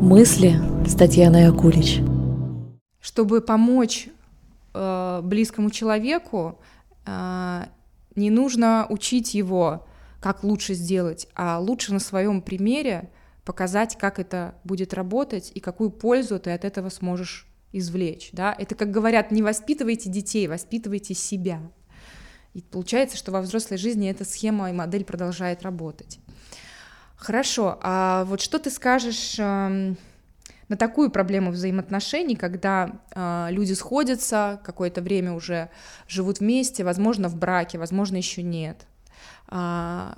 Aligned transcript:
Мысли 0.00 0.54
с 0.86 0.94
Татьяной 0.94 1.48
Акулич. 1.48 1.98
Чтобы 3.00 3.40
помочь 3.40 4.08
э, 4.72 5.20
близкому 5.24 5.70
человеку, 5.70 6.60
э, 7.04 7.64
не 8.14 8.30
нужно 8.30 8.86
учить 8.90 9.34
его, 9.34 9.86
как 10.20 10.44
лучше 10.44 10.74
сделать, 10.74 11.26
а 11.34 11.58
лучше 11.58 11.92
на 11.92 11.98
своем 11.98 12.42
примере 12.42 13.10
показать, 13.44 13.98
как 13.98 14.20
это 14.20 14.54
будет 14.62 14.94
работать 14.94 15.50
и 15.52 15.58
какую 15.58 15.90
пользу 15.90 16.38
ты 16.38 16.52
от 16.52 16.64
этого 16.64 16.90
сможешь 16.90 17.48
извлечь. 17.72 18.30
Да? 18.32 18.54
Это, 18.56 18.76
как 18.76 18.92
говорят, 18.92 19.32
не 19.32 19.42
воспитывайте 19.42 20.08
детей, 20.08 20.46
воспитывайте 20.46 21.14
себя. 21.14 21.60
И 22.54 22.62
получается, 22.62 23.16
что 23.16 23.32
во 23.32 23.40
взрослой 23.40 23.78
жизни 23.78 24.08
эта 24.08 24.24
схема 24.24 24.70
и 24.70 24.72
модель 24.72 25.04
продолжает 25.04 25.62
работать. 25.64 26.20
Хорошо, 27.18 27.78
а 27.82 28.24
вот 28.24 28.40
что 28.40 28.60
ты 28.60 28.70
скажешь 28.70 29.36
э, 29.40 29.94
на 30.68 30.76
такую 30.76 31.10
проблему 31.10 31.50
взаимоотношений, 31.50 32.36
когда 32.36 32.92
э, 33.12 33.48
люди 33.50 33.72
сходятся, 33.72 34.60
какое-то 34.62 35.02
время 35.02 35.32
уже 35.32 35.68
живут 36.06 36.38
вместе, 36.38 36.84
возможно, 36.84 37.28
в 37.28 37.34
браке, 37.34 37.76
возможно, 37.76 38.16
еще 38.16 38.44
нет. 38.44 38.86
Э, 39.48 40.12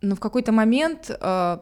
но 0.00 0.16
в 0.16 0.20
какой-то 0.20 0.50
момент 0.50 1.08
э, 1.08 1.58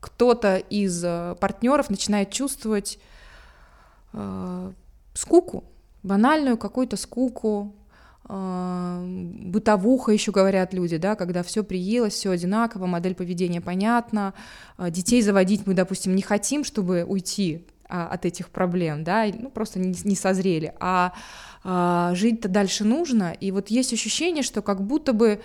кто-то 0.00 0.56
из 0.56 1.02
э, 1.04 1.34
партнеров 1.40 1.90
начинает 1.90 2.30
чувствовать 2.30 3.00
э, 4.12 4.72
скуку, 5.14 5.64
банальную 6.04 6.56
какую-то 6.58 6.96
скуку, 6.96 7.74
бытовуха 8.28 10.12
еще 10.12 10.32
говорят 10.32 10.74
люди, 10.74 10.96
да, 10.96 11.14
когда 11.14 11.42
все 11.42 11.62
приелось, 11.62 12.14
все 12.14 12.30
одинаково, 12.30 12.86
модель 12.86 13.14
поведения 13.14 13.60
понятна, 13.60 14.34
а, 14.76 14.90
детей 14.90 15.22
заводить 15.22 15.66
мы, 15.66 15.74
допустим, 15.74 16.16
не 16.16 16.22
хотим, 16.22 16.64
чтобы 16.64 17.04
уйти 17.04 17.64
а, 17.88 18.08
от 18.08 18.24
этих 18.24 18.48
проблем, 18.48 19.04
да, 19.04 19.26
ну 19.32 19.48
просто 19.48 19.78
не, 19.78 19.94
не 20.04 20.16
созрели, 20.16 20.74
а, 20.80 21.12
а 21.62 22.14
жить-то 22.14 22.48
дальше 22.48 22.84
нужно, 22.84 23.32
и 23.32 23.52
вот 23.52 23.68
есть 23.68 23.92
ощущение, 23.92 24.42
что 24.42 24.60
как 24.60 24.82
будто 24.82 25.12
бы 25.12 25.40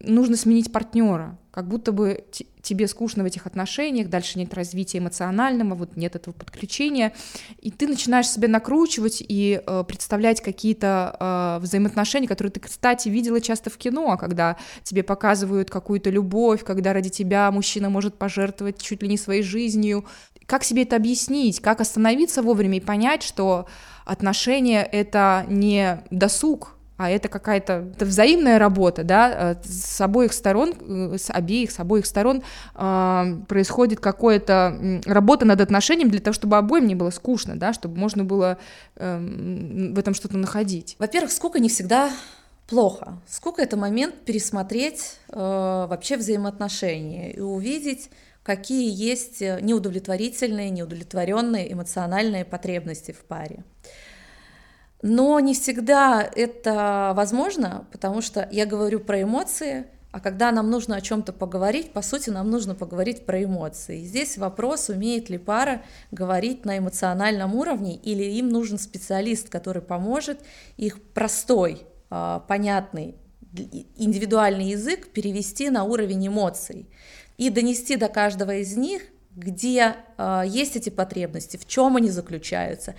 нужно 0.00 0.36
сменить 0.36 0.72
партнера, 0.72 1.38
как 1.52 1.68
будто 1.68 1.92
бы 1.92 2.24
тебе 2.62 2.88
скучно 2.88 3.22
в 3.22 3.26
этих 3.26 3.46
отношениях, 3.46 4.08
дальше 4.08 4.38
нет 4.38 4.54
развития 4.54 4.98
эмоционального, 4.98 5.74
вот 5.74 5.96
нет 5.96 6.16
этого 6.16 6.32
подключения, 6.32 7.12
и 7.60 7.70
ты 7.70 7.86
начинаешь 7.86 8.28
себя 8.28 8.48
накручивать 8.48 9.22
и 9.26 9.62
э, 9.64 9.84
представлять 9.86 10.40
какие-то 10.40 11.58
э, 11.60 11.62
взаимоотношения, 11.62 12.26
которые 12.26 12.52
ты, 12.52 12.60
кстати, 12.60 13.10
видела 13.10 13.40
часто 13.40 13.68
в 13.68 13.76
кино, 13.76 14.16
когда 14.16 14.56
тебе 14.82 15.02
показывают 15.02 15.70
какую-то 15.70 16.08
любовь, 16.08 16.64
когда 16.64 16.94
ради 16.94 17.10
тебя 17.10 17.50
мужчина 17.50 17.90
может 17.90 18.16
пожертвовать 18.16 18.80
чуть 18.80 19.02
ли 19.02 19.08
не 19.08 19.18
своей 19.18 19.42
жизнью. 19.42 20.06
Как 20.46 20.64
себе 20.64 20.84
это 20.84 20.96
объяснить? 20.96 21.60
Как 21.60 21.82
остановиться 21.82 22.42
вовремя 22.42 22.78
и 22.78 22.80
понять, 22.80 23.22
что 23.22 23.66
отношения— 24.06 24.82
это 24.92 25.44
не 25.48 26.02
досуг, 26.10 26.76
а 27.02 27.10
это 27.10 27.28
какая-то 27.28 27.90
это 27.94 28.04
взаимная 28.04 28.58
работа, 28.58 29.02
да, 29.02 29.54
э, 29.54 29.56
с 29.64 30.00
обоих 30.00 30.32
сторон, 30.32 30.74
э, 30.80 31.18
с 31.18 31.30
обеих, 31.30 31.72
с 31.72 31.80
обоих 31.80 32.06
сторон 32.06 32.42
э, 32.74 33.36
происходит 33.48 33.98
какая-то 33.98 35.00
работа 35.04 35.44
над 35.44 35.60
отношением 35.60 36.10
для 36.10 36.20
того, 36.20 36.32
чтобы 36.32 36.56
обоим 36.56 36.86
не 36.86 36.94
было 36.94 37.10
скучно, 37.10 37.56
да, 37.56 37.72
чтобы 37.72 37.98
можно 37.98 38.22
было 38.24 38.58
э, 38.96 39.18
в 39.92 39.98
этом 39.98 40.14
что-то 40.14 40.36
находить. 40.36 40.94
Во-первых, 41.00 41.32
скука 41.32 41.58
не 41.58 41.68
всегда 41.68 42.10
плохо. 42.68 43.18
Скука— 43.28 43.62
это 43.62 43.76
момент 43.76 44.14
пересмотреть 44.24 45.16
э, 45.28 45.36
вообще 45.36 46.16
взаимоотношения 46.16 47.32
и 47.32 47.40
увидеть, 47.40 48.10
какие 48.44 48.92
есть 48.92 49.40
неудовлетворительные, 49.40 50.70
неудовлетворенные 50.70 51.72
эмоциональные 51.72 52.44
потребности 52.44 53.10
в 53.10 53.24
паре. 53.24 53.64
Но 55.02 55.40
не 55.40 55.54
всегда 55.54 56.22
это 56.22 57.12
возможно, 57.16 57.86
потому 57.90 58.22
что 58.22 58.48
я 58.52 58.66
говорю 58.66 59.00
про 59.00 59.20
эмоции, 59.20 59.86
а 60.12 60.20
когда 60.20 60.52
нам 60.52 60.70
нужно 60.70 60.96
о 60.96 61.00
чем-то 61.00 61.32
поговорить, 61.32 61.92
по 61.92 62.02
сути, 62.02 62.30
нам 62.30 62.50
нужно 62.50 62.74
поговорить 62.74 63.24
про 63.24 63.42
эмоции. 63.42 64.02
И 64.02 64.04
здесь 64.04 64.36
вопрос, 64.36 64.90
умеет 64.90 65.30
ли 65.30 65.38
пара 65.38 65.82
говорить 66.10 66.66
на 66.66 66.78
эмоциональном 66.78 67.54
уровне, 67.54 67.96
или 67.96 68.22
им 68.22 68.50
нужен 68.50 68.78
специалист, 68.78 69.48
который 69.48 69.80
поможет 69.80 70.40
их 70.76 71.02
простой, 71.02 71.82
а, 72.10 72.40
понятный, 72.40 73.16
индивидуальный 73.96 74.66
язык 74.66 75.08
перевести 75.08 75.70
на 75.70 75.84
уровень 75.84 76.28
эмоций 76.28 76.88
и 77.38 77.48
донести 77.48 77.96
до 77.96 78.08
каждого 78.08 78.54
из 78.56 78.76
них, 78.76 79.02
где 79.34 79.96
а, 80.18 80.42
есть 80.42 80.76
эти 80.76 80.90
потребности, 80.90 81.56
в 81.56 81.66
чем 81.66 81.96
они 81.96 82.10
заключаются, 82.10 82.94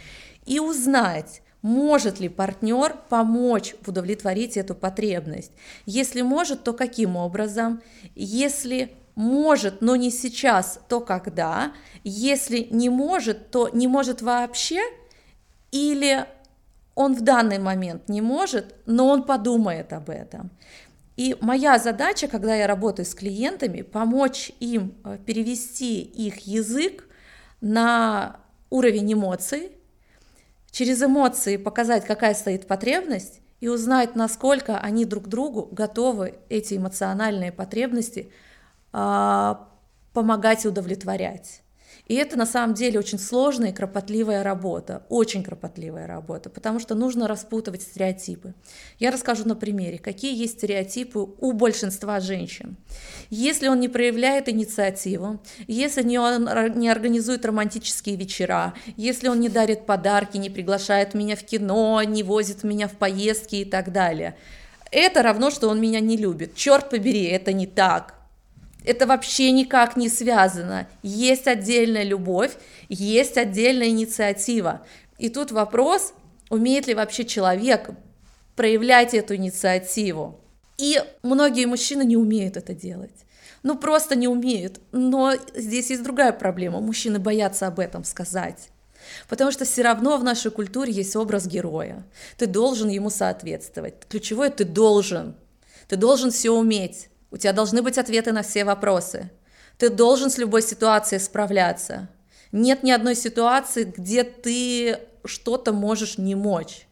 и 0.48 0.60
узнать, 0.60 1.43
может 1.64 2.20
ли 2.20 2.28
партнер 2.28 2.96
помочь 3.10 3.74
удовлетворить 3.88 4.58
эту 4.58 4.76
потребность? 4.76 5.54
Если 5.86 6.22
может, 6.22 6.64
то 6.64 6.74
каким 6.74 7.16
образом? 7.16 7.82
Если 8.16 8.92
может, 9.16 9.82
но 9.82 9.96
не 9.96 10.12
сейчас, 10.12 10.80
то 10.90 11.00
когда? 11.00 11.72
Если 12.04 12.68
не 12.70 12.90
может, 12.90 13.50
то 13.50 13.70
не 13.70 13.88
может 13.88 14.22
вообще? 14.22 14.82
Или 15.72 16.26
он 16.96 17.16
в 17.16 17.22
данный 17.22 17.60
момент 17.60 18.10
не 18.10 18.20
может, 18.20 18.76
но 18.86 19.08
он 19.08 19.24
подумает 19.24 19.94
об 19.94 20.10
этом? 20.10 20.52
И 21.16 21.38
моя 21.40 21.80
задача, 21.80 22.28
когда 22.28 22.56
я 22.56 22.68
работаю 22.68 23.06
с 23.06 23.16
клиентами, 23.16 23.84
помочь 23.84 24.52
им 24.60 24.96
э, 25.06 25.18
перевести 25.26 26.02
их 26.02 26.40
язык 26.40 27.08
на 27.62 28.38
уровень 28.70 29.14
эмоций, 29.14 29.72
через 30.74 31.02
эмоции 31.02 31.56
показать, 31.56 32.04
какая 32.04 32.34
стоит 32.34 32.68
потребность, 32.68 33.40
и 33.62 33.70
узнать, 33.70 34.16
насколько 34.18 34.78
они 34.78 35.06
друг 35.06 35.30
другу 35.30 35.70
готовы 35.72 36.40
эти 36.50 36.76
эмоциональные 36.76 37.54
потребности 37.54 38.30
а, 38.92 39.70
помогать 40.12 40.66
удовлетворять. 40.66 41.63
И 42.08 42.16
это 42.16 42.38
на 42.38 42.46
самом 42.46 42.74
деле 42.74 43.00
очень 43.00 43.18
сложная 43.18 43.70
и 43.70 43.74
кропотливая 43.74 44.44
работа, 44.44 45.04
очень 45.08 45.42
кропотливая 45.42 46.06
работа, 46.06 46.50
потому 46.50 46.80
что 46.80 46.96
нужно 46.96 47.28
распутывать 47.28 47.82
стереотипы. 47.82 48.54
Я 49.00 49.12
расскажу 49.12 49.48
на 49.48 49.56
примере, 49.56 50.00
какие 50.00 50.38
есть 50.38 50.58
стереотипы 50.58 51.20
у 51.20 51.54
большинства 51.54 52.20
женщин. 52.20 52.76
Если 53.30 53.70
он 53.70 53.80
не 53.80 53.88
проявляет 53.88 54.50
инициативу, 54.50 55.40
если 55.68 56.04
не 56.04 56.20
он 56.20 56.50
не 56.76 56.90
организует 56.90 57.46
романтические 57.46 58.18
вечера, 58.18 58.74
если 58.98 59.30
он 59.30 59.40
не 59.40 59.50
дарит 59.50 59.86
подарки, 59.86 60.38
не 60.38 60.50
приглашает 60.50 61.14
меня 61.14 61.38
в 61.38 61.44
кино, 61.44 62.04
не 62.04 62.24
возит 62.24 62.64
меня 62.64 62.90
в 62.90 62.94
поездки 62.94 63.56
и 63.58 63.66
так 63.66 63.94
далее, 63.94 64.36
это 64.92 65.24
равно, 65.24 65.50
что 65.52 65.70
он 65.70 65.80
меня 65.80 66.02
не 66.02 66.18
любит. 66.18 66.56
Черт 66.56 66.90
побери, 66.90 67.24
это 67.24 67.54
не 67.54 67.66
так. 67.66 68.23
Это 68.86 69.08
вообще 69.08 69.52
никак 69.52 69.96
не 69.96 70.10
связано. 70.10 70.88
Есть 71.02 71.48
отдельная 71.48 72.04
любовь, 72.04 72.52
есть 72.90 73.38
отдельная 73.38 73.90
инициатива. 73.90 74.86
И 75.18 75.30
тут 75.30 75.52
вопрос, 75.52 76.14
умеет 76.50 76.88
ли 76.88 76.94
вообще 76.94 77.24
человек 77.24 77.92
проявлять 78.56 79.14
эту 79.14 79.36
инициативу. 79.36 80.40
И 80.78 81.02
многие 81.22 81.66
мужчины 81.66 82.04
не 82.04 82.18
умеют 82.18 82.58
это 82.58 82.74
делать. 82.74 83.26
Ну, 83.64 83.78
просто 83.78 84.16
не 84.16 84.28
умеют. 84.28 84.80
Но 84.92 85.34
здесь 85.56 85.90
есть 85.90 86.04
другая 86.04 86.34
проблема. 86.34 86.82
Мужчины 86.82 87.20
боятся 87.20 87.68
об 87.68 87.80
этом 87.80 88.04
сказать. 88.04 88.70
Потому 89.30 89.52
что 89.52 89.66
все 89.66 89.84
равно 89.84 90.18
в 90.18 90.24
нашей 90.24 90.52
культуре 90.52 90.92
есть 90.92 91.16
образ 91.16 91.48
героя. 91.48 92.04
Ты 92.38 92.48
должен 92.48 92.90
ему 92.90 93.10
соответствовать. 93.10 93.96
Ключевое– 94.10 94.50
ты 94.52 94.66
должен. 94.66 95.36
Ты 95.88 95.96
должен 95.96 96.32
все 96.32 96.52
уметь. 96.52 97.10
У 97.34 97.38
тебя 97.38 97.52
должны 97.52 97.82
быть 97.82 97.98
ответы 97.98 98.32
на 98.32 98.44
все 98.44 98.64
вопросы. 98.64 99.32
Ты 99.80 99.90
должен 99.90 100.30
с 100.30 100.38
любой 100.38 100.62
ситуацией 100.62 101.20
справляться. 101.20 102.08
Нет 102.52 102.84
ни 102.84 102.92
одной 102.92 103.16
ситуации, 103.16 103.86
где 103.86 104.24
ты 104.24 105.00
что-то 105.26 105.74
можешь 105.74 106.20
не 106.20 106.36
мочь. 106.36 106.86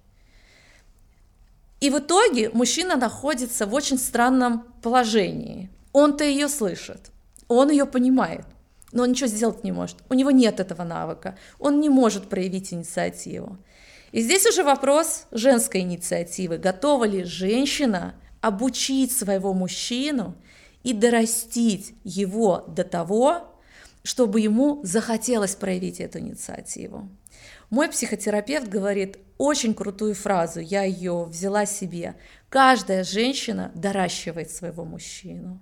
И 1.79 1.91
в 1.91 1.99
итоге 1.99 2.49
мужчина 2.49 2.95
находится 2.95 3.67
в 3.67 3.73
очень 3.75 3.99
странном 3.99 4.63
положении. 4.81 5.69
Он-то 5.93 6.23
ее 6.23 6.49
слышит, 6.49 7.11
он 7.47 7.69
ее 7.69 7.85
понимает, 7.85 8.45
но 8.91 9.03
он 9.03 9.11
ничего 9.11 9.27
сделать 9.27 9.63
не 9.63 9.71
может. 9.71 9.97
У 10.09 10.15
него 10.15 10.31
нет 10.31 10.59
этого 10.59 10.83
навыка, 10.83 11.37
он 11.59 11.79
не 11.79 11.89
может 11.89 12.29
проявить 12.29 12.73
инициативу. 12.73 13.59
И 14.11 14.21
здесь 14.21 14.47
уже 14.47 14.63
вопрос 14.63 15.27
женской 15.29 15.81
инициативы. 15.81 16.57
Готова 16.57 17.03
ли 17.03 17.25
женщина 17.25 18.15
обучить 18.41 19.11
своего 19.11 19.53
мужчину 19.53 20.35
и 20.83 20.93
дорастить 20.93 21.93
его 22.03 22.65
до 22.67 22.83
того, 22.83 23.55
чтобы 24.03 24.41
ему 24.41 24.81
захотелось 24.83 25.55
проявить 25.55 25.99
эту 25.99 26.19
инициативу. 26.19 27.09
Мой 27.69 27.87
психотерапевт 27.87 28.67
говорит 28.67 29.17
очень 29.37 29.73
крутую 29.73 30.13
фразу, 30.13 30.59
я 30.59 30.83
ее 30.83 31.25
взяла 31.25 31.65
себе. 31.65 32.15
Каждая 32.49 33.03
женщина 33.03 33.71
доращивает 33.75 34.51
своего 34.51 34.83
мужчину. 34.83 35.61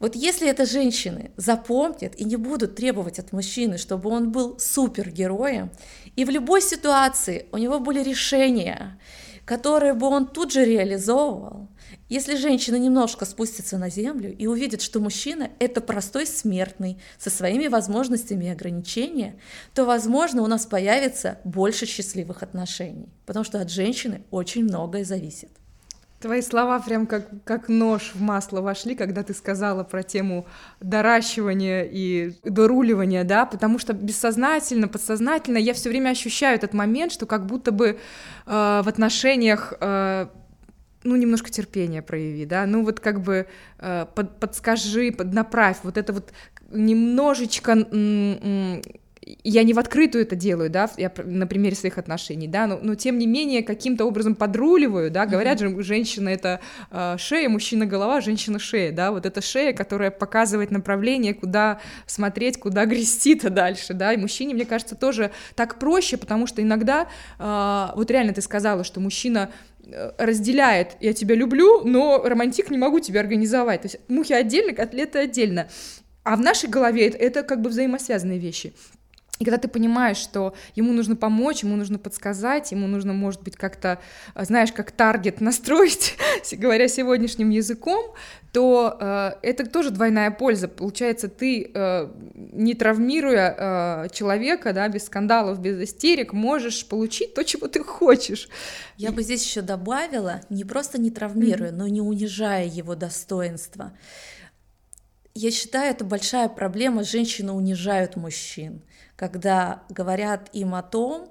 Вот 0.00 0.16
если 0.16 0.48
это 0.48 0.64
женщины 0.64 1.30
запомнят 1.36 2.16
и 2.16 2.24
не 2.24 2.36
будут 2.36 2.74
требовать 2.74 3.18
от 3.18 3.32
мужчины, 3.32 3.76
чтобы 3.76 4.08
он 4.08 4.32
был 4.32 4.58
супергероем, 4.58 5.70
и 6.16 6.24
в 6.24 6.30
любой 6.30 6.62
ситуации 6.62 7.46
у 7.52 7.58
него 7.58 7.80
были 7.80 8.02
решения, 8.02 8.98
которые 9.44 9.92
бы 9.92 10.06
он 10.06 10.26
тут 10.26 10.52
же 10.52 10.64
реализовывал, 10.64 11.68
если 12.10 12.34
женщина 12.34 12.74
немножко 12.74 13.24
спустится 13.24 13.78
на 13.78 13.88
землю 13.88 14.34
и 14.36 14.48
увидит, 14.48 14.82
что 14.82 14.98
мужчина– 14.98 15.50
это 15.60 15.80
простой 15.80 16.26
смертный 16.26 16.98
со 17.18 17.30
своими 17.30 17.68
возможностями 17.68 18.46
и 18.46 18.48
ограничениями, 18.48 19.38
то, 19.74 19.84
возможно, 19.84 20.42
у 20.42 20.48
нас 20.48 20.66
появится 20.66 21.38
больше 21.44 21.86
счастливых 21.86 22.42
отношений, 22.42 23.08
потому 23.26 23.44
что 23.44 23.60
от 23.60 23.70
женщины 23.70 24.22
очень 24.32 24.64
многое 24.64 25.04
зависит. 25.04 25.50
Твои 26.20 26.42
слова 26.42 26.80
прям 26.80 27.06
как, 27.06 27.28
как 27.44 27.68
нож 27.68 28.10
в 28.12 28.20
масло 28.20 28.60
вошли, 28.60 28.94
когда 28.94 29.22
ты 29.22 29.32
сказала 29.32 29.84
про 29.84 30.02
тему 30.02 30.46
доращивания 30.80 31.84
и 31.84 32.34
доруливания, 32.44 33.24
да, 33.24 33.46
потому 33.46 33.78
что 33.78 33.94
бессознательно, 33.94 34.88
подсознательно 34.88 35.58
я 35.58 35.72
все 35.72 35.88
время 35.88 36.10
ощущаю 36.10 36.56
этот 36.56 36.74
момент, 36.74 37.12
что 37.12 37.24
как 37.24 37.46
будто 37.46 37.72
бы 37.72 37.86
э, 37.86 37.96
в 38.46 38.86
отношениях 38.86 39.72
э, 39.80 40.26
ну, 41.02 41.16
немножко 41.16 41.50
терпения 41.50 42.02
прояви, 42.02 42.46
да, 42.46 42.66
ну, 42.66 42.84
вот 42.84 43.00
как 43.00 43.22
бы 43.22 43.46
э, 43.78 44.06
под, 44.14 44.38
подскажи, 44.38 45.12
поднаправь, 45.12 45.78
вот 45.82 45.96
это 45.96 46.12
вот 46.12 46.32
немножечко 46.70 47.74
я 49.44 49.62
не 49.62 49.72
в 49.72 49.78
открытую 49.78 50.22
это 50.22 50.36
делаю, 50.36 50.70
да, 50.70 50.90
я 50.96 51.12
на 51.24 51.46
примере 51.46 51.76
своих 51.76 51.98
отношений, 51.98 52.48
да, 52.48 52.66
но, 52.66 52.78
но 52.82 52.94
тем 52.94 53.18
не 53.18 53.26
менее 53.26 53.62
каким-то 53.62 54.04
образом 54.04 54.34
подруливаю, 54.34 55.10
да, 55.10 55.26
говорят 55.26 55.60
mm-hmm. 55.60 55.76
же, 55.76 55.82
женщина 55.82 56.28
это 56.28 56.60
э, 56.90 57.16
шея, 57.18 57.48
мужчина 57.48 57.86
голова, 57.86 58.20
женщина 58.20 58.58
шея, 58.58 58.92
да, 58.92 59.12
вот 59.12 59.26
эта 59.26 59.40
шея, 59.40 59.72
которая 59.72 60.10
показывает 60.10 60.70
направление, 60.70 61.34
куда 61.34 61.80
смотреть, 62.06 62.58
куда 62.58 62.86
грести-то 62.86 63.50
дальше, 63.50 63.94
да, 63.94 64.12
и 64.12 64.16
мужчине, 64.16 64.54
мне 64.54 64.64
кажется, 64.64 64.96
тоже 64.96 65.30
так 65.54 65.78
проще, 65.78 66.16
потому 66.16 66.46
что 66.46 66.62
иногда, 66.62 67.08
э, 67.38 67.86
вот 67.96 68.10
реально 68.10 68.32
ты 68.32 68.42
сказала, 68.42 68.84
что 68.84 69.00
мужчина 69.00 69.50
э, 69.84 70.12
разделяет, 70.18 70.96
я 71.00 71.12
тебя 71.12 71.34
люблю, 71.34 71.82
но 71.84 72.22
романтик 72.24 72.70
не 72.70 72.78
могу 72.78 73.00
тебе 73.00 73.20
организовать, 73.20 73.82
то 73.82 73.86
есть 73.86 73.98
мухи 74.08 74.32
отдельно, 74.32 74.72
котлеты 74.72 75.18
отдельно, 75.18 75.68
а 76.22 76.36
в 76.36 76.40
нашей 76.40 76.68
голове 76.68 77.08
это, 77.08 77.18
это 77.18 77.42
как 77.42 77.60
бы 77.62 77.70
взаимосвязанные 77.70 78.38
вещи. 78.38 78.72
И 79.40 79.44
когда 79.44 79.56
ты 79.56 79.68
понимаешь, 79.68 80.18
что 80.18 80.54
ему 80.74 80.92
нужно 80.92 81.16
помочь, 81.16 81.62
ему 81.62 81.74
нужно 81.74 81.98
подсказать, 81.98 82.72
ему 82.72 82.86
нужно, 82.86 83.14
может 83.14 83.42
быть, 83.42 83.56
как-то, 83.56 83.98
э, 84.34 84.44
знаешь, 84.44 84.70
как 84.70 84.92
таргет 84.92 85.40
настроить, 85.40 86.16
говоря 86.52 86.88
сегодняшним 86.88 87.48
языком, 87.48 88.14
то 88.52 88.98
э, 89.00 89.32
это 89.42 89.64
тоже 89.64 89.90
двойная 89.90 90.30
польза. 90.30 90.68
Получается, 90.68 91.28
ты, 91.28 91.70
э, 91.72 92.08
не 92.34 92.74
травмируя 92.74 93.54
э, 93.56 94.08
человека, 94.12 94.74
да, 94.74 94.88
без 94.88 95.06
скандалов, 95.06 95.58
без 95.58 95.80
истерик, 95.80 96.34
можешь 96.34 96.86
получить 96.86 97.32
то, 97.32 97.42
чего 97.42 97.66
ты 97.66 97.82
хочешь. 97.82 98.48
Я 98.98 99.10
бы 99.10 99.22
здесь 99.22 99.42
еще 99.42 99.62
добавила, 99.62 100.42
не 100.50 100.64
просто 100.64 101.00
не 101.00 101.10
травмируя, 101.10 101.70
mm-hmm. 101.70 101.76
но 101.76 101.88
не 101.88 102.02
унижая 102.02 102.66
его 102.66 102.94
достоинства. 102.94 103.92
Я 105.34 105.50
считаю, 105.50 105.90
это 105.90 106.04
большая 106.04 106.48
проблема. 106.48 107.04
Женщины 107.04 107.52
унижают 107.52 108.16
мужчин 108.16 108.82
когда 109.20 109.82
говорят 109.90 110.48
им 110.54 110.74
о 110.74 110.82
том, 110.82 111.28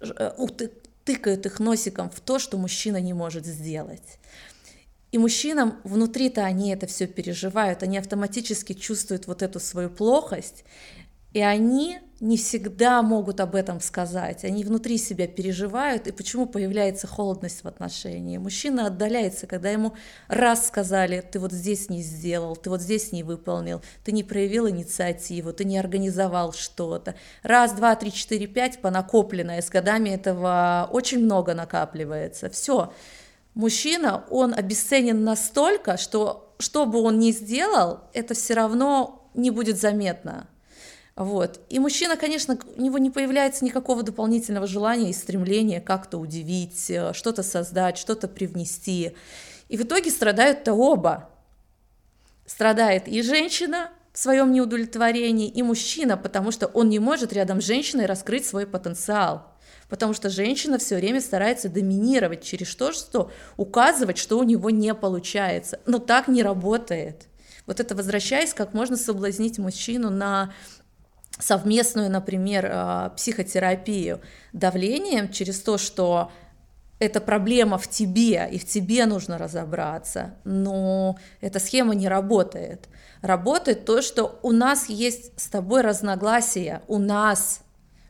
э, 0.00 0.30
тыкают 1.04 1.44
их 1.44 1.60
носиком 1.60 2.08
в 2.08 2.18
то, 2.20 2.38
что 2.38 2.56
мужчина 2.56 2.98
не 2.98 3.12
может 3.12 3.44
сделать. 3.44 4.18
И 5.12 5.18
мужчинам 5.18 5.78
внутри-то 5.84 6.46
они 6.46 6.70
это 6.70 6.86
все 6.86 7.06
переживают, 7.06 7.82
они 7.82 7.98
автоматически 7.98 8.72
чувствуют 8.72 9.26
вот 9.26 9.42
эту 9.42 9.60
свою 9.60 9.90
плохость, 9.90 10.64
и 11.34 11.42
они 11.42 11.98
не 12.20 12.38
всегда 12.38 13.02
могут 13.02 13.40
об 13.40 13.54
этом 13.54 13.80
сказать. 13.80 14.44
Они 14.44 14.64
внутри 14.64 14.96
себя 14.96 15.26
переживают, 15.26 16.06
и 16.06 16.12
почему 16.12 16.46
появляется 16.46 17.06
холодность 17.06 17.62
в 17.62 17.68
отношении. 17.68 18.38
Мужчина 18.38 18.86
отдаляется, 18.86 19.46
когда 19.46 19.70
ему 19.70 19.94
раз 20.28 20.66
сказали, 20.66 21.20
ты 21.20 21.38
вот 21.38 21.52
здесь 21.52 21.90
не 21.90 22.02
сделал, 22.02 22.56
ты 22.56 22.70
вот 22.70 22.80
здесь 22.80 23.12
не 23.12 23.22
выполнил, 23.22 23.82
ты 24.04 24.12
не 24.12 24.24
проявил 24.24 24.68
инициативу, 24.68 25.52
ты 25.52 25.64
не 25.64 25.78
организовал 25.78 26.54
что-то. 26.54 27.16
Раз, 27.42 27.72
два, 27.72 27.94
три, 27.96 28.10
четыре, 28.10 28.46
пять, 28.46 28.80
понакопленное, 28.80 29.60
с 29.60 29.68
годами 29.68 30.10
этого 30.10 30.88
очень 30.90 31.22
много 31.22 31.52
накапливается. 31.54 32.48
Все. 32.48 32.92
Мужчина, 33.54 34.24
он 34.30 34.54
обесценен 34.54 35.22
настолько, 35.22 35.98
что 35.98 36.54
что 36.58 36.86
бы 36.86 37.00
он 37.00 37.18
ни 37.18 37.32
сделал, 37.32 38.00
это 38.14 38.32
все 38.32 38.54
равно 38.54 39.28
не 39.34 39.50
будет 39.50 39.78
заметно. 39.78 40.48
Вот. 41.16 41.60
И 41.70 41.78
мужчина, 41.78 42.16
конечно, 42.16 42.58
у 42.76 42.80
него 42.80 42.98
не 42.98 43.10
появляется 43.10 43.64
никакого 43.64 44.02
дополнительного 44.02 44.66
желания 44.66 45.08
и 45.08 45.14
стремления 45.14 45.80
как-то 45.80 46.18
удивить, 46.18 46.90
э, 46.90 47.14
что-то 47.14 47.42
создать, 47.42 47.96
что-то 47.96 48.28
привнести. 48.28 49.12
И 49.68 49.76
в 49.78 49.82
итоге 49.82 50.10
страдают-то 50.10 50.74
оба. 50.74 51.30
Страдает 52.44 53.08
и 53.08 53.22
женщина 53.22 53.90
в 54.12 54.18
своем 54.18 54.52
неудовлетворении, 54.52 55.48
и 55.48 55.62
мужчина, 55.62 56.16
потому 56.18 56.50
что 56.50 56.66
он 56.66 56.90
не 56.90 56.98
может 56.98 57.32
рядом 57.32 57.62
с 57.62 57.64
женщиной 57.64 58.06
раскрыть 58.06 58.46
свой 58.46 58.66
потенциал. 58.66 59.46
Потому 59.88 60.12
что 60.12 60.28
женщина 60.28 60.78
все 60.78 60.96
время 60.96 61.20
старается 61.20 61.68
доминировать 61.68 62.42
через 62.42 62.74
то, 62.76 62.92
что 62.92 63.30
указывать, 63.56 64.18
что 64.18 64.38
у 64.38 64.42
него 64.42 64.68
не 64.68 64.94
получается. 64.94 65.80
Но 65.86 65.98
так 65.98 66.28
не 66.28 66.42
работает. 66.42 67.28
Вот 67.66 67.80
это 67.80 67.94
возвращаясь, 67.94 68.54
как 68.54 68.74
можно 68.74 68.96
соблазнить 68.96 69.58
мужчину 69.58 70.10
на 70.10 70.52
совместную, 71.38 72.10
например, 72.10 72.70
а, 72.72 73.10
психотерапию 73.10 74.20
давлением 74.52 75.30
через 75.30 75.60
то, 75.60 75.78
что 75.78 76.30
эта 76.98 77.20
проблема 77.20 77.76
в 77.76 77.88
тебе, 77.88 78.48
и 78.50 78.58
в 78.58 78.64
тебе 78.64 79.04
нужно 79.06 79.36
разобраться, 79.36 80.34
но 80.44 81.18
эта 81.40 81.58
схема 81.58 81.94
не 81.94 82.08
работает. 82.08 82.88
Работает 83.20 83.84
то, 83.84 84.00
что 84.00 84.38
у 84.42 84.52
нас 84.52 84.88
есть 84.88 85.38
с 85.38 85.48
тобой 85.48 85.82
разногласия, 85.82 86.82
у 86.88 86.98
нас, 86.98 87.60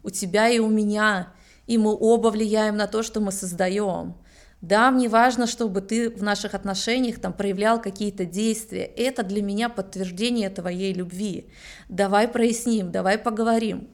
у 0.02 0.10
тебя 0.10 0.48
и 0.48 0.60
у 0.60 0.68
меня, 0.68 1.32
и 1.66 1.78
мы 1.78 1.96
оба 1.98 2.28
влияем 2.28 2.76
на 2.76 2.86
то, 2.86 3.02
что 3.02 3.20
мы 3.20 3.32
создаем. 3.32 4.14
Да, 4.62 4.90
мне 4.90 5.08
важно, 5.08 5.46
чтобы 5.46 5.80
ты 5.80 6.10
в 6.10 6.22
наших 6.22 6.54
отношениях 6.54 7.20
там 7.20 7.32
проявлял 7.32 7.80
какие-то 7.80 8.24
действия. 8.24 8.84
Это 8.84 9.22
для 9.22 9.42
меня 9.42 9.68
подтверждение 9.68 10.48
твоей 10.50 10.92
любви. 10.94 11.50
Давай 11.88 12.26
проясним, 12.26 12.90
давай 12.90 13.18
поговорим. 13.18 13.88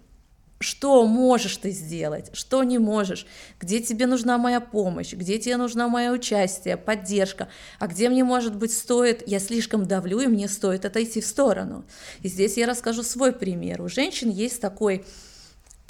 Что 0.61 1.05
можешь 1.07 1.57
ты 1.57 1.73
сделать, 1.73 2.31
что 2.35 2.63
не 2.63 2.79
можешь, 2.79 3.27
где 3.61 3.81
тебе 3.81 4.07
нужна 4.07 4.39
моя 4.39 4.61
помощь, 4.61 5.13
где 5.13 5.39
тебе 5.39 5.57
нужна 5.57 5.89
моя 5.89 6.13
участие, 6.13 6.77
поддержка, 6.77 7.49
а 7.81 7.89
где 7.89 8.09
мне, 8.09 8.23
может 8.23 8.55
быть, 8.55 8.73
стоит, 8.73 9.27
я 9.27 9.41
слишком 9.41 9.87
давлю, 9.87 10.21
и 10.21 10.29
мне 10.29 10.49
стоит 10.49 10.85
отойти 10.85 11.21
в 11.21 11.27
сторону. 11.27 11.85
И 12.21 12.29
здесь 12.29 12.57
я 12.57 12.67
расскажу 12.67 13.03
свой 13.03 13.33
пример. 13.33 13.83
У 13.83 13.89
женщин 13.89 14.31
есть 14.31 14.61
такой 14.61 15.05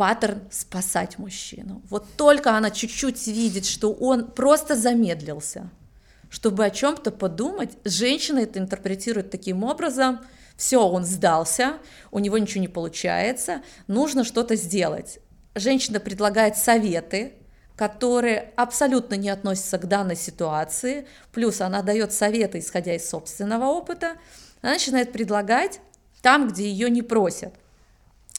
паттерн 0.03 0.41
спасать 0.51 1.17
мужчину. 1.17 1.81
Вот 1.89 2.05
только 2.17 2.57
она 2.57 2.73
чуть-чуть 2.73 3.25
видит, 3.29 3.65
что 3.65 3.93
он 3.93 4.33
просто 4.33 4.75
замедлился, 4.75 5.71
чтобы 6.29 6.65
о 6.65 6.71
чем-то 6.71 7.13
подумать, 7.13 7.79
женщина 7.85 8.41
это 8.41 8.59
интерпретирует 8.59 9.31
таким 9.31 9.63
образом, 9.63 10.19
все, 10.57 10.85
он 10.85 11.05
сдался, 11.05 11.75
у 12.11 12.19
него 12.19 12.37
ничего 12.37 12.63
не 12.63 12.67
получается, 12.67 13.63
нужно 13.87 14.25
что-то 14.25 14.57
сделать. 14.57 15.21
Женщина 15.55 16.01
предлагает 16.01 16.57
советы, 16.57 17.35
которые 17.77 18.51
абсолютно 18.57 19.15
не 19.15 19.31
относятся 19.31 19.79
к 19.79 19.87
данной 19.87 20.17
ситуации, 20.17 21.07
плюс 21.31 21.61
она 21.61 21.81
дает 21.83 22.13
советы, 22.13 22.59
исходя 22.59 22.97
из 22.97 23.09
собственного 23.09 23.67
опыта, 23.67 24.17
она 24.63 24.73
начинает 24.73 25.13
предлагать 25.13 25.79
там, 26.23 26.49
где 26.49 26.69
ее 26.69 26.91
не 26.91 27.03
просят. 27.03 27.55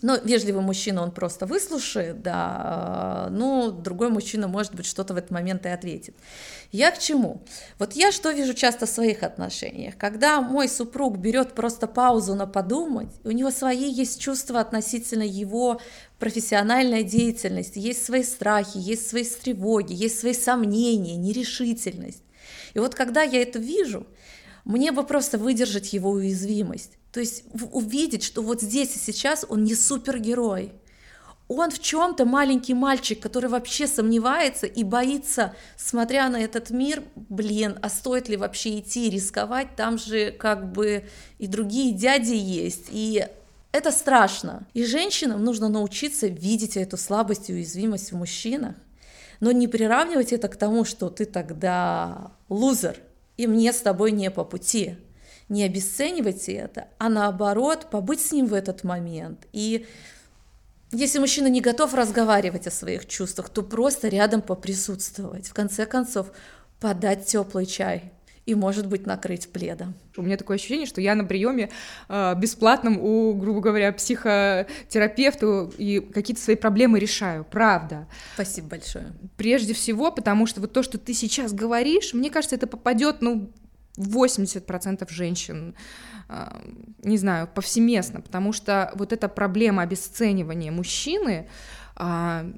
Но 0.04 0.18
вежливый 0.18 0.62
мужчина, 0.62 1.02
он 1.02 1.12
просто 1.12 1.46
выслушает, 1.46 2.22
да, 2.22 3.30
ну, 3.32 3.72
другой 3.72 4.10
мужчина, 4.10 4.50
может 4.50 4.76
быть, 4.76 4.86
что-то 4.86 5.14
в 5.14 5.18
этот 5.18 5.32
момент 5.32 5.66
и 5.66 5.70
ответит. 5.70 6.14
Я 6.74 6.92
к 6.92 7.00
чему? 7.00 7.42
Вот 7.80 7.94
я 7.94 8.12
что 8.12 8.32
вижу 8.32 8.54
часто 8.54 8.86
в 8.86 8.90
своих 8.90 9.24
отношениях? 9.24 9.96
Когда 9.98 10.42
мой 10.42 10.68
супруг 10.68 11.18
берет 11.18 11.54
просто 11.54 11.88
паузу 11.88 12.36
на 12.36 12.48
подумать, 12.48 13.08
у 13.24 13.32
него 13.32 13.50
свои 13.50 13.90
есть 13.90 14.20
чувства 14.20 14.60
относительно 14.60 15.24
его 15.24 15.80
профессиональной 16.20 17.06
деятельности, 17.06 17.80
есть 17.80 18.04
свои 18.04 18.24
страхи, 18.24 18.80
есть 18.80 19.08
свои 19.08 19.24
тревоги, 19.24 19.94
есть 19.94 20.20
свои 20.20 20.34
сомнения, 20.34 21.16
нерешительность. 21.16 22.24
И 22.74 22.80
вот 22.80 22.94
когда 22.94 23.22
я 23.22 23.42
это 23.42 23.58
вижу, 23.58 24.06
мне 24.66 24.92
бы 24.92 25.04
просто 25.06 25.38
выдержать 25.38 25.94
его 25.94 26.10
уязвимость. 26.10 26.98
То 27.14 27.20
есть 27.20 27.44
увидеть, 27.72 28.24
что 28.24 28.42
вот 28.42 28.62
здесь 28.62 28.96
и 28.96 29.00
сейчас 29.00 29.46
он 29.48 29.64
не 29.64 29.76
супергерой, 29.76 30.74
он 31.48 31.70
в 31.70 31.80
чем-то 31.80 32.26
маленький 32.26 32.74
мальчик, 32.74 33.20
который 33.20 33.50
вообще 33.50 33.86
сомневается 33.86 34.66
и 34.66 34.84
боится, 34.84 35.54
смотря 35.78 36.28
на 36.30 36.42
этот 36.42 36.72
мир, 36.72 37.04
блин, 37.16 37.78
а 37.84 37.90
стоит 37.90 38.30
ли 38.30 38.36
вообще 38.36 38.80
идти 38.80 39.12
рисковать, 39.12 39.76
там 39.76 40.00
же 40.00 40.32
как 40.32 40.72
бы 40.72 41.06
и 41.38 41.46
другие 41.46 41.94
дяди 41.94 42.34
есть, 42.34 42.88
и 42.90 43.28
это 43.72 43.92
страшно. 43.92 44.66
И 44.74 44.84
женщинам 44.84 45.44
нужно 45.44 45.70
научиться 45.70 46.26
видеть 46.26 46.78
эту 46.78 46.98
слабость 46.98 47.52
и 47.52 47.54
уязвимость 47.54 48.12
в 48.12 48.16
мужчинах, 48.16 48.76
но 49.40 49.52
не 49.52 49.68
приравнивать 49.68 50.34
это 50.34 50.48
к 50.48 50.56
тому, 50.56 50.84
что 50.84 51.10
ты 51.10 51.26
тогда 51.26 52.32
лузер, 52.50 52.98
и 53.38 53.46
мне 53.46 53.72
с 53.72 53.82
тобой 53.82 54.12
не 54.12 54.32
по 54.32 54.44
пути. 54.44 54.96
Не 55.54 55.66
обесценивать 55.66 56.50
это, 56.50 56.88
а 56.98 57.10
наоборот, 57.10 57.88
побыть 57.92 58.22
с 58.22 58.32
ним 58.32 58.48
в 58.48 58.56
этот 58.56 58.84
момент. 58.84 59.46
И 59.54 59.86
если 60.92 61.20
мужчина 61.20 61.46
не 61.46 61.62
готов 61.62 61.94
разговаривать 61.94 62.66
о 62.66 62.72
своих 62.72 63.08
чувствах, 63.08 63.50
то 63.50 63.62
просто 63.62 64.08
рядом 64.08 64.42
поприсутствовать. 64.42 65.48
В 65.48 65.54
конце 65.54 65.86
концов, 65.86 66.32
подать 66.80 67.28
теплый 67.28 67.68
чай, 67.68 68.12
и, 68.48 68.56
может 68.56 68.88
быть, 68.88 69.06
накрыть 69.06 69.50
пледом. 69.50 69.94
У 70.18 70.22
меня 70.22 70.38
такое 70.38 70.58
ощущение, 70.58 70.86
что 70.86 71.02
я 71.02 71.16
на 71.16 71.24
приеме 71.24 71.70
э, 72.10 72.36
бесплатном 72.36 72.98
у, 73.00 73.34
грубо 73.34 73.62
говоря, 73.62 73.92
психотерапевта 73.94 75.70
и 75.78 76.00
какие-то 76.00 76.42
свои 76.42 76.56
проблемы 76.56 77.00
решаю, 77.00 77.46
правда. 77.46 78.08
Спасибо 78.34 78.70
большое. 78.70 79.14
Прежде 79.38 79.74
всего, 79.74 80.12
потому 80.12 80.46
что 80.46 80.62
вот 80.62 80.74
то, 80.74 80.84
что 80.84 80.98
ты 80.98 81.14
сейчас 81.14 81.54
говоришь, 81.54 82.14
мне 82.14 82.30
кажется, 82.30 82.56
это 82.56 82.68
попадет, 82.68 83.22
ну, 83.22 83.52
80% 83.98 85.08
женщин, 85.12 85.76
э, 86.30 86.48
не 87.04 87.18
знаю, 87.18 87.48
повсеместно, 87.48 88.22
потому 88.22 88.54
что 88.54 88.92
вот 88.96 89.14
эта 89.14 89.30
проблема 89.30 89.84
обесценивания 89.84 90.72
мужчины, 90.72 91.48
э, 91.98 92.54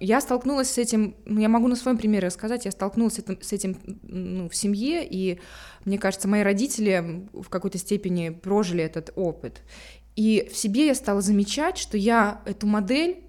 я 0.00 0.20
столкнулась 0.20 0.70
с 0.70 0.78
этим, 0.78 1.16
ну, 1.24 1.40
я 1.40 1.48
могу 1.48 1.66
на 1.68 1.76
своем 1.76 1.96
примере 1.96 2.26
рассказать, 2.26 2.64
я 2.64 2.70
столкнулась 2.70 3.14
с 3.14 3.18
этим, 3.18 3.38
с 3.40 3.52
этим 3.52 3.76
ну, 4.02 4.48
в 4.48 4.54
семье, 4.54 5.06
и 5.08 5.40
мне 5.84 5.98
кажется, 5.98 6.28
мои 6.28 6.42
родители 6.42 7.28
в 7.32 7.48
какой-то 7.48 7.78
степени 7.78 8.30
прожили 8.30 8.84
этот 8.84 9.12
опыт. 9.16 9.62
И 10.14 10.50
в 10.52 10.56
себе 10.56 10.86
я 10.86 10.94
стала 10.94 11.20
замечать, 11.20 11.78
что 11.78 11.96
я 11.96 12.42
эту 12.44 12.66
модель 12.66 13.22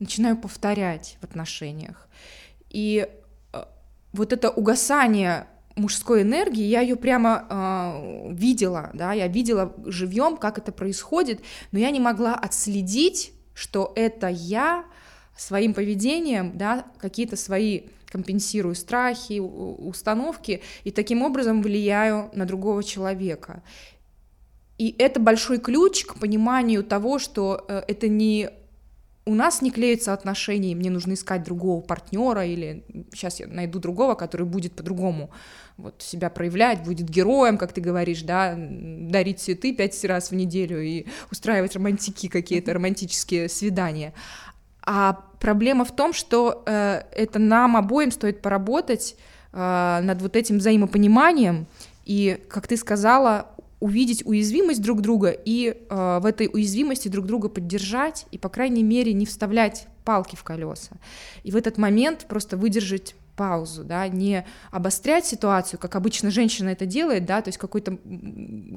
начинаю 0.00 0.36
повторять 0.36 1.16
в 1.20 1.24
отношениях. 1.24 2.08
И 2.70 3.08
э, 3.52 3.64
вот 4.12 4.32
это 4.32 4.50
угасание 4.50 5.46
мужской 5.76 6.22
энергии, 6.22 6.64
я 6.64 6.80
ее 6.80 6.96
прямо 6.96 7.46
э, 7.48 8.32
видела, 8.32 8.90
да, 8.94 9.12
я 9.12 9.26
видела 9.26 9.74
живьем, 9.84 10.36
как 10.36 10.58
это 10.58 10.72
происходит, 10.72 11.40
но 11.72 11.78
я 11.78 11.90
не 11.90 12.00
могла 12.00 12.34
отследить, 12.34 13.32
что 13.54 13.92
это 13.96 14.28
я 14.28 14.84
своим 15.36 15.74
поведением, 15.74 16.56
да, 16.56 16.86
какие-то 16.98 17.36
свои 17.36 17.82
компенсирую 18.06 18.76
страхи, 18.76 19.40
установки, 19.40 20.62
и 20.84 20.92
таким 20.92 21.22
образом 21.22 21.62
влияю 21.62 22.30
на 22.32 22.46
другого 22.46 22.84
человека. 22.84 23.62
И 24.78 24.94
это 24.98 25.18
большой 25.18 25.58
ключ 25.58 26.04
к 26.04 26.14
пониманию 26.18 26.84
того, 26.84 27.18
что 27.18 27.64
э, 27.68 27.82
это 27.88 28.06
не 28.06 28.50
у 29.26 29.34
нас 29.34 29.62
не 29.62 29.70
клеятся 29.70 30.12
отношения, 30.12 30.72
и 30.72 30.74
мне 30.74 30.90
нужно 30.90 31.14
искать 31.14 31.44
другого 31.44 31.80
партнера, 31.80 32.44
или 32.44 32.84
сейчас 33.12 33.40
я 33.40 33.46
найду 33.46 33.78
другого, 33.78 34.14
который 34.14 34.46
будет 34.46 34.74
по-другому 34.74 35.30
вот, 35.76 36.02
себя 36.02 36.28
проявлять, 36.28 36.84
будет 36.84 37.08
героем, 37.08 37.56
как 37.56 37.72
ты 37.72 37.80
говоришь, 37.80 38.22
да, 38.22 38.54
дарить 38.56 39.40
цветы 39.40 39.74
пять 39.74 40.04
раз 40.04 40.30
в 40.30 40.34
неделю 40.34 40.82
и 40.82 41.06
устраивать 41.30 41.74
романтики 41.74 42.28
какие-то, 42.28 42.74
романтические 42.74 43.48
свидания. 43.48 44.12
А 44.82 45.20
проблема 45.40 45.86
в 45.86 45.96
том, 45.96 46.12
что 46.12 46.62
э, 46.66 47.02
это 47.12 47.38
нам 47.38 47.76
обоим 47.76 48.10
стоит 48.10 48.42
поработать 48.42 49.16
э, 49.52 50.00
над 50.02 50.20
вот 50.20 50.36
этим 50.36 50.58
взаимопониманием 50.58 51.66
и, 52.04 52.38
как 52.50 52.68
ты 52.68 52.76
сказала, 52.76 53.48
увидеть 53.84 54.24
уязвимость 54.24 54.80
друг 54.80 55.02
друга 55.02 55.28
и 55.28 55.76
э, 55.76 56.18
в 56.22 56.24
этой 56.24 56.48
уязвимости 56.50 57.08
друг 57.08 57.26
друга 57.26 57.50
поддержать 57.50 58.24
и, 58.30 58.38
по 58.38 58.48
крайней 58.48 58.82
мере, 58.82 59.12
не 59.12 59.26
вставлять 59.26 59.88
палки 60.06 60.36
в 60.36 60.42
колеса. 60.42 60.92
И 61.42 61.50
в 61.50 61.56
этот 61.56 61.76
момент 61.76 62.24
просто 62.26 62.56
выдержать 62.56 63.14
паузу, 63.36 63.84
да, 63.84 64.06
не 64.08 64.46
обострять 64.70 65.26
ситуацию, 65.26 65.78
как 65.78 65.96
обычно 65.96 66.30
женщина 66.30 66.70
это 66.70 66.86
делает, 66.86 67.26
да, 67.26 67.42
то 67.42 67.48
есть 67.48 67.58
какой-то 67.58 67.98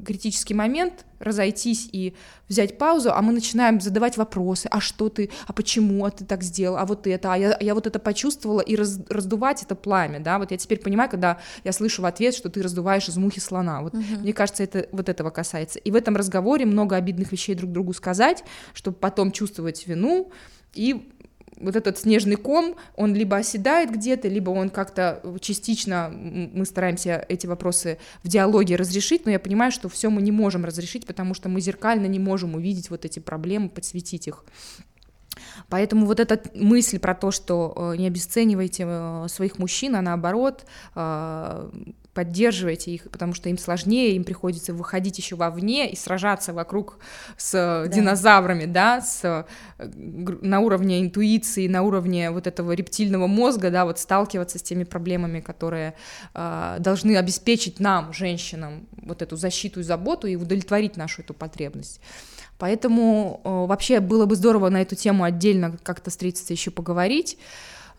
критический 0.05 0.53
момент 0.53 1.05
разойтись 1.19 1.89
и 1.91 2.15
взять 2.47 2.77
паузу, 2.77 3.11
а 3.13 3.21
мы 3.21 3.33
начинаем 3.33 3.79
задавать 3.81 4.17
вопросы, 4.17 4.67
а 4.69 4.79
что 4.79 5.09
ты, 5.09 5.29
а 5.47 5.53
почему, 5.53 6.05
а 6.05 6.11
ты 6.11 6.25
так 6.25 6.43
сделал, 6.43 6.77
а 6.77 6.85
вот 6.85 7.07
это, 7.07 7.33
а 7.33 7.37
я, 7.37 7.57
я 7.59 7.73
вот 7.73 7.87
это 7.87 7.99
почувствовала, 7.99 8.61
и 8.61 8.75
раз, 8.75 8.99
раздувать 9.09 9.63
это 9.63 9.75
пламя, 9.75 10.19
да, 10.19 10.39
вот 10.39 10.51
я 10.51 10.57
теперь 10.57 10.79
понимаю, 10.79 11.09
когда 11.09 11.39
я 11.63 11.71
слышу 11.71 12.01
в 12.01 12.05
ответ, 12.05 12.35
что 12.35 12.49
ты 12.49 12.61
раздуваешь 12.61 13.07
из 13.07 13.17
мухи 13.17 13.39
слона, 13.39 13.81
вот 13.81 13.93
угу. 13.93 14.03
мне 14.19 14.33
кажется, 14.33 14.63
это 14.63 14.87
вот 14.91 15.09
этого 15.09 15.29
касается, 15.29 15.79
и 15.79 15.91
в 15.91 15.95
этом 15.95 16.15
разговоре 16.15 16.65
много 16.65 16.95
обидных 16.95 17.31
вещей 17.31 17.55
друг 17.55 17.71
другу 17.71 17.93
сказать, 17.93 18.43
чтобы 18.73 18.97
потом 18.97 19.31
чувствовать 19.31 19.87
вину, 19.87 20.31
и 20.73 21.09
вот 21.59 21.75
этот 21.75 21.97
снежный 21.97 22.35
ком, 22.35 22.75
он 22.95 23.13
либо 23.13 23.37
оседает 23.37 23.91
где-то, 23.91 24.27
либо 24.27 24.49
он 24.49 24.69
как-то 24.69 25.21
частично, 25.39 26.09
мы 26.11 26.65
стараемся 26.65 27.25
эти 27.29 27.47
вопросы 27.47 27.97
в 28.23 28.27
диалоге 28.27 28.75
разрешить, 28.75 29.25
но 29.25 29.31
я 29.31 29.39
понимаю, 29.39 29.71
что 29.71 29.89
все 29.89 30.09
мы 30.09 30.21
не 30.21 30.31
можем 30.31 30.65
разрешить, 30.65 31.05
потому 31.05 31.33
что 31.33 31.49
мы 31.49 31.61
зеркально 31.61 32.07
не 32.07 32.19
можем 32.19 32.55
увидеть 32.55 32.89
вот 32.89 33.05
эти 33.05 33.19
проблемы, 33.19 33.69
подсветить 33.69 34.27
их. 34.27 34.43
Поэтому 35.69 36.05
вот 36.05 36.19
эта 36.19 36.41
мысль 36.55 36.99
про 36.99 37.13
то, 37.15 37.31
что 37.31 37.73
э, 37.75 37.97
не 37.97 38.07
обесценивайте 38.07 38.85
э, 38.87 39.27
своих 39.29 39.59
мужчин, 39.59 39.95
а 39.95 40.01
наоборот, 40.01 40.65
э, 40.95 41.69
поддерживайте 42.17 42.89
их, 42.89 43.11
потому 43.11 43.35
что 43.35 43.47
им 43.47 43.59
сложнее, 43.59 44.15
им 44.15 44.23
приходится 44.23 44.73
выходить 44.73 45.19
еще 45.19 45.35
вовне 45.35 45.87
и 45.91 45.95
сражаться 45.95 46.51
вокруг 46.51 46.97
с 47.37 47.51
да. 47.51 47.87
динозаврами, 47.87 48.65
да, 48.65 49.01
с, 49.01 49.45
на 49.77 50.59
уровне 50.61 50.99
интуиции, 50.99 51.67
на 51.67 51.83
уровне 51.83 52.31
вот 52.31 52.47
этого 52.47 52.71
рептильного 52.71 53.27
мозга, 53.27 53.69
да, 53.69 53.85
вот 53.85 53.99
сталкиваться 53.99 54.57
с 54.57 54.63
теми 54.63 54.83
проблемами, 54.83 55.41
которые 55.41 55.93
э, 56.33 56.77
должны 56.79 57.15
обеспечить 57.15 57.79
нам, 57.79 58.11
женщинам, 58.13 58.87
вот 59.03 59.21
эту 59.21 59.35
защиту 59.35 59.81
и 59.81 59.83
заботу 59.83 60.25
и 60.25 60.35
удовлетворить 60.35 60.97
нашу 60.97 61.21
эту 61.21 61.35
потребность. 61.35 62.01
Поэтому 62.57 63.41
э, 63.43 63.49
вообще 63.67 63.99
было 63.99 64.25
бы 64.25 64.35
здорово 64.35 64.69
на 64.69 64.81
эту 64.81 64.95
тему 64.95 65.23
отдельно 65.23 65.77
как-то 65.83 66.09
встретиться, 66.09 66.51
еще 66.51 66.71
поговорить. 66.71 67.37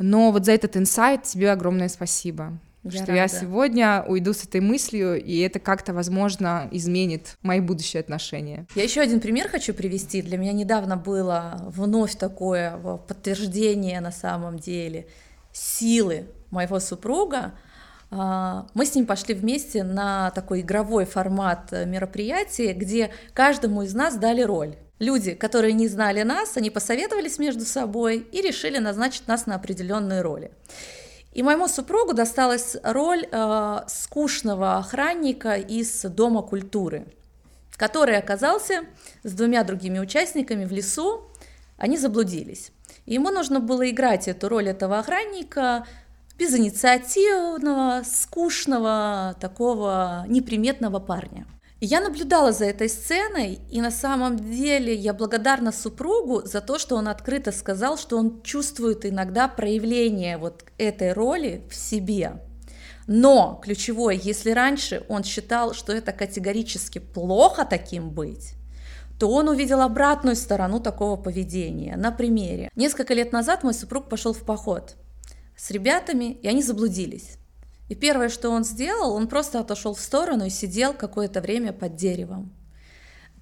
Но 0.00 0.32
вот 0.32 0.44
за 0.44 0.50
этот 0.50 0.76
инсайт 0.76 1.22
тебе 1.22 1.52
огромное 1.52 1.88
спасибо. 1.88 2.58
Я 2.84 2.90
что 2.90 3.00
рада. 3.00 3.14
я 3.14 3.28
сегодня 3.28 4.04
уйду 4.06 4.32
с 4.32 4.44
этой 4.44 4.60
мыслью, 4.60 5.22
и 5.22 5.38
это 5.40 5.58
как-то, 5.58 5.92
возможно, 5.92 6.68
изменит 6.70 7.36
мои 7.42 7.60
будущие 7.60 8.00
отношения. 8.00 8.66
Я 8.74 8.84
еще 8.84 9.00
один 9.00 9.20
пример 9.20 9.48
хочу 9.48 9.74
привести. 9.74 10.22
Для 10.22 10.38
меня 10.38 10.52
недавно 10.52 10.96
было 10.96 11.60
вновь 11.66 12.16
такое 12.16 12.76
подтверждение 13.08 14.00
на 14.00 14.12
самом 14.12 14.58
деле 14.58 15.06
силы 15.52 16.26
моего 16.50 16.80
супруга. 16.80 17.52
А, 18.10 18.66
мы 18.74 18.86
с 18.86 18.94
ним 18.94 19.06
пошли 19.06 19.34
вместе 19.34 19.82
на 19.82 20.30
такой 20.30 20.60
игровой 20.60 21.04
формат 21.04 21.72
мероприятия, 21.72 22.72
где 22.72 23.10
каждому 23.34 23.82
из 23.82 23.94
нас 23.94 24.16
дали 24.16 24.42
роль. 24.42 24.76
Люди, 24.98 25.34
которые 25.34 25.74
не 25.74 25.86
знали 25.86 26.22
нас, 26.22 26.56
они 26.56 26.70
посоветовались 26.70 27.38
между 27.38 27.64
собой 27.64 28.26
и 28.32 28.42
решили 28.42 28.78
назначить 28.78 29.28
нас 29.28 29.46
на 29.46 29.54
определенные 29.54 30.22
роли. 30.22 30.50
И 31.38 31.42
моему 31.44 31.68
супругу 31.68 32.14
досталась 32.14 32.76
роль 32.82 33.24
э, 33.30 33.80
скучного 33.86 34.78
охранника 34.78 35.54
из 35.54 36.02
Дома 36.02 36.42
культуры, 36.42 37.06
который 37.76 38.18
оказался 38.18 38.82
с 39.22 39.34
двумя 39.34 39.62
другими 39.62 40.00
участниками 40.00 40.64
в 40.64 40.72
лесу. 40.72 41.30
Они 41.76 41.96
заблудились. 41.96 42.72
И 43.06 43.14
ему 43.14 43.30
нужно 43.30 43.60
было 43.60 43.88
играть 43.88 44.26
эту 44.26 44.48
роль 44.48 44.68
этого 44.68 44.98
охранника 44.98 45.86
безинициативного, 46.36 48.02
скучного, 48.02 49.36
такого 49.40 50.24
неприметного 50.26 50.98
парня. 50.98 51.46
Я 51.80 52.00
наблюдала 52.00 52.50
за 52.50 52.64
этой 52.64 52.88
сценой, 52.88 53.60
и 53.70 53.80
на 53.80 53.92
самом 53.92 54.36
деле 54.36 54.92
я 54.92 55.14
благодарна 55.14 55.70
супругу 55.70 56.42
за 56.44 56.60
то, 56.60 56.76
что 56.76 56.96
он 56.96 57.06
открыто 57.06 57.52
сказал, 57.52 57.96
что 57.96 58.18
он 58.18 58.42
чувствует 58.42 59.06
иногда 59.06 59.46
проявление 59.46 60.38
вот 60.38 60.64
этой 60.76 61.12
роли 61.12 61.62
в 61.70 61.76
себе. 61.76 62.42
Но 63.06 63.60
ключевое, 63.62 64.16
если 64.16 64.50
раньше 64.50 65.06
он 65.08 65.22
считал, 65.22 65.72
что 65.72 65.92
это 65.92 66.10
категорически 66.10 66.98
плохо 66.98 67.64
таким 67.64 68.10
быть, 68.10 68.54
то 69.20 69.30
он 69.30 69.48
увидел 69.48 69.80
обратную 69.80 70.34
сторону 70.34 70.80
такого 70.80 71.16
поведения. 71.16 71.96
На 71.96 72.10
примере. 72.10 72.70
Несколько 72.74 73.14
лет 73.14 73.32
назад 73.32 73.62
мой 73.62 73.72
супруг 73.72 74.08
пошел 74.08 74.32
в 74.32 74.42
поход 74.42 74.96
с 75.56 75.70
ребятами, 75.70 76.38
и 76.42 76.48
они 76.48 76.62
заблудились. 76.62 77.37
И 77.88 77.94
первое, 77.94 78.28
что 78.28 78.50
он 78.50 78.64
сделал, 78.64 79.14
он 79.14 79.28
просто 79.28 79.60
отошел 79.60 79.94
в 79.94 80.00
сторону 80.00 80.46
и 80.46 80.50
сидел 80.50 80.92
какое-то 80.92 81.40
время 81.40 81.72
под 81.72 81.96
деревом. 81.96 82.52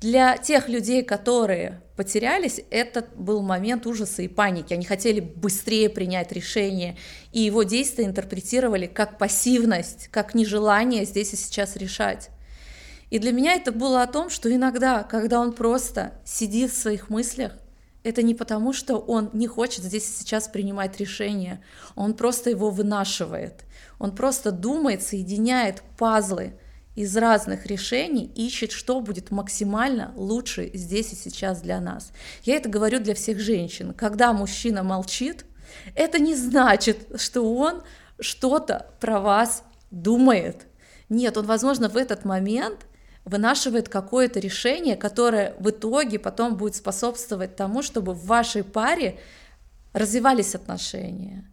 Для 0.00 0.37
тех 0.37 0.69
людей, 0.69 1.03
которые 1.03 1.81
потерялись, 1.97 2.61
это 2.71 3.07
был 3.17 3.41
момент 3.41 3.87
ужаса 3.87 4.23
и 4.23 4.29
паники. 4.29 4.75
Они 4.75 4.85
хотели 4.85 5.21
быстрее 5.21 5.88
принять 5.88 6.33
решение, 6.33 6.99
и 7.33 7.41
его 7.41 7.62
действия 7.62 8.05
интерпретировали 8.05 8.87
как 8.87 9.17
пассивность, 9.17 10.09
как 10.09 10.35
нежелание 10.35 11.07
здесь 11.07 11.33
и 11.33 11.37
сейчас 11.37 11.76
решать. 11.76 12.29
И 13.09 13.19
для 13.19 13.33
меня 13.33 13.55
это 13.55 13.73
было 13.73 14.03
о 14.03 14.07
том, 14.07 14.29
что 14.29 14.55
иногда, 14.55 15.03
когда 15.03 15.41
он 15.41 15.53
просто 15.53 16.12
сидит 16.25 16.73
в 16.73 16.76
своих 16.76 17.09
мыслях, 17.09 17.53
это 18.03 18.23
не 18.23 18.35
потому, 18.35 18.73
что 18.73 18.99
он 18.99 19.31
не 19.33 19.47
хочет 19.47 19.83
здесь 19.83 20.09
и 20.09 20.12
сейчас 20.12 20.47
принимать 20.47 20.99
решение, 21.00 21.62
он 21.95 22.15
просто 22.15 22.50
его 22.50 22.71
вынашивает, 22.71 23.65
он 23.99 24.15
просто 24.15 24.50
думает, 24.50 25.03
соединяет 25.03 25.83
пазлы 25.99 26.59
из 26.95 27.17
разных 27.17 27.67
решений, 27.67 28.31
ищет, 28.35 28.73
что 28.73 29.00
будет 29.00 29.31
максимально 29.31 30.12
лучше 30.17 30.71
здесь 30.73 31.12
и 31.12 31.17
сейчас 31.17 31.61
для 31.61 31.81
нас. 31.81 32.11
Я 32.43 32.57
это 32.57 32.69
говорю 32.69 33.00
для 33.00 33.15
всех 33.15 33.38
женщин. 33.38 33.93
Когда 33.93 34.33
мужчина 34.33 34.83
молчит, 34.83 35.45
это 35.95 36.19
не 36.19 36.35
значит, 36.35 37.21
что 37.21 37.55
он 37.55 37.83
что-то 38.19 38.91
про 38.99 39.21
вас 39.21 39.62
думает. 39.91 40.67
Нет, 41.09 41.37
он, 41.37 41.47
возможно, 41.47 41.88
в 41.88 41.97
этот 41.97 42.25
момент 42.25 42.87
вынашивает 43.26 43.88
какое-то 43.88 44.41
решение, 44.41 44.97
которое 44.97 45.55
в 45.59 45.69
итоге 45.71 46.19
потом 46.19 46.57
будет 46.57 46.76
способствовать 46.76 47.57
тому, 47.57 47.83
чтобы 47.83 48.15
в 48.15 48.26
вашей 48.26 48.65
паре 48.65 49.19
развивались 49.93 50.55
отношения. 50.55 51.45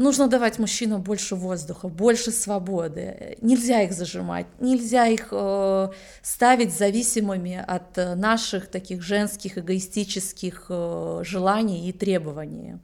Нужно 0.00 0.28
давать 0.28 0.58
мужчинам 0.58 1.02
больше 1.02 1.34
воздуха, 1.34 1.88
больше 1.88 2.30
свободы. 2.30 3.36
Нельзя 3.42 3.82
их 3.82 3.92
зажимать, 3.92 4.46
нельзя 4.58 5.06
их 5.06 5.28
э, 5.30 5.88
ставить 6.22 6.72
зависимыми 6.72 7.62
от 7.68 7.98
э, 7.98 8.14
наших 8.14 8.68
таких 8.68 9.02
женских 9.02 9.58
эгоистических 9.58 10.68
э, 10.70 11.20
желаний 11.22 11.86
и 11.86 11.92
требований. 11.92 12.78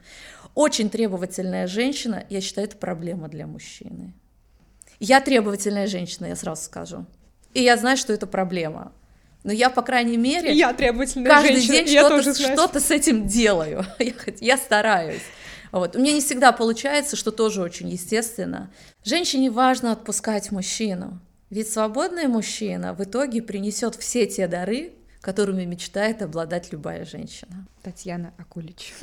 Очень 0.54 0.90
требовательная 0.90 1.66
женщина, 1.66 2.22
я 2.28 2.42
считаю, 2.42 2.66
это 2.66 2.76
проблема 2.76 3.28
для 3.28 3.46
мужчины. 3.46 4.12
Я 5.00 5.22
требовательная 5.22 5.86
женщина, 5.86 6.26
я 6.26 6.36
сразу 6.36 6.64
скажу. 6.64 7.06
И 7.54 7.62
я 7.62 7.78
знаю, 7.78 7.96
что 7.96 8.12
это 8.12 8.26
проблема. 8.26 8.92
Но 9.42 9.52
я, 9.52 9.70
по 9.70 9.80
крайней 9.80 10.18
мере, 10.18 10.52
я 10.52 10.74
требовательная 10.74 11.30
каждый 11.30 11.62
женщина, 11.62 11.76
день 11.76 11.98
что-то, 11.98 12.34
что-то 12.34 12.80
с 12.80 12.90
этим 12.90 13.26
делаю. 13.26 13.86
Я, 13.98 14.12
я 14.40 14.56
стараюсь. 14.58 15.22
Вот. 15.76 15.94
У 15.94 15.98
меня 15.98 16.14
не 16.14 16.20
всегда 16.22 16.52
получается, 16.52 17.16
что 17.16 17.30
тоже 17.30 17.60
очень 17.60 17.90
естественно. 17.90 18.70
Женщине 19.04 19.50
важно 19.50 19.92
отпускать 19.92 20.50
мужчину. 20.50 21.20
Ведь 21.50 21.70
свободный 21.70 22.28
мужчина 22.28 22.94
в 22.94 23.04
итоге 23.04 23.42
принесет 23.42 23.94
все 23.94 24.26
те 24.26 24.48
дары, 24.48 24.94
которыми 25.20 25.66
мечтает 25.66 26.22
обладать 26.22 26.72
любая 26.72 27.04
женщина. 27.04 27.66
Татьяна 27.82 28.32
Акулич. 28.38 28.94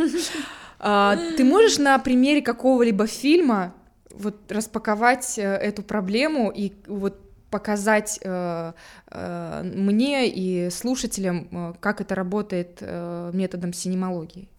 А, 0.85 1.15
ты 1.37 1.45
можешь 1.45 1.77
на 1.77 1.97
примере 1.99 2.41
какого-либо 2.41 3.07
фильма 3.07 3.73
вот 4.09 4.51
распаковать 4.51 5.37
э, 5.37 5.43
эту 5.43 5.81
проблему 5.81 6.51
и 6.53 6.73
вот 6.87 7.19
показать 7.49 8.19
э, 8.21 8.73
э, 9.11 9.63
мне 9.63 10.27
и 10.27 10.69
слушателям, 10.69 11.77
как 11.79 12.01
это 12.01 12.15
работает 12.15 12.81
методом 12.81 13.71
синемологии? 13.71 14.49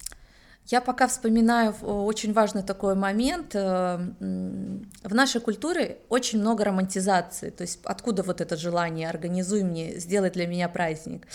Я 0.65 0.81
пока 0.81 1.07
вспоминаю 1.07 1.75
очень 1.83 2.33
важный 2.33 2.63
такой 2.63 2.95
момент. 2.95 3.53
Э, 3.53 3.97
в 5.03 5.13
нашей 5.13 5.39
культуре 5.39 5.99
очень 6.09 6.39
много 6.39 6.63
романтизации. 6.63 7.51
То 7.51 7.61
есть 7.61 7.79
откуда 7.83 8.23
вот 8.23 8.41
это 8.41 8.57
желание 8.57 9.09
«организуй 9.09 9.63
мне, 9.63 9.99
сделай 9.99 10.31
для 10.31 10.47
меня 10.47 10.67
праздник». 10.67 11.27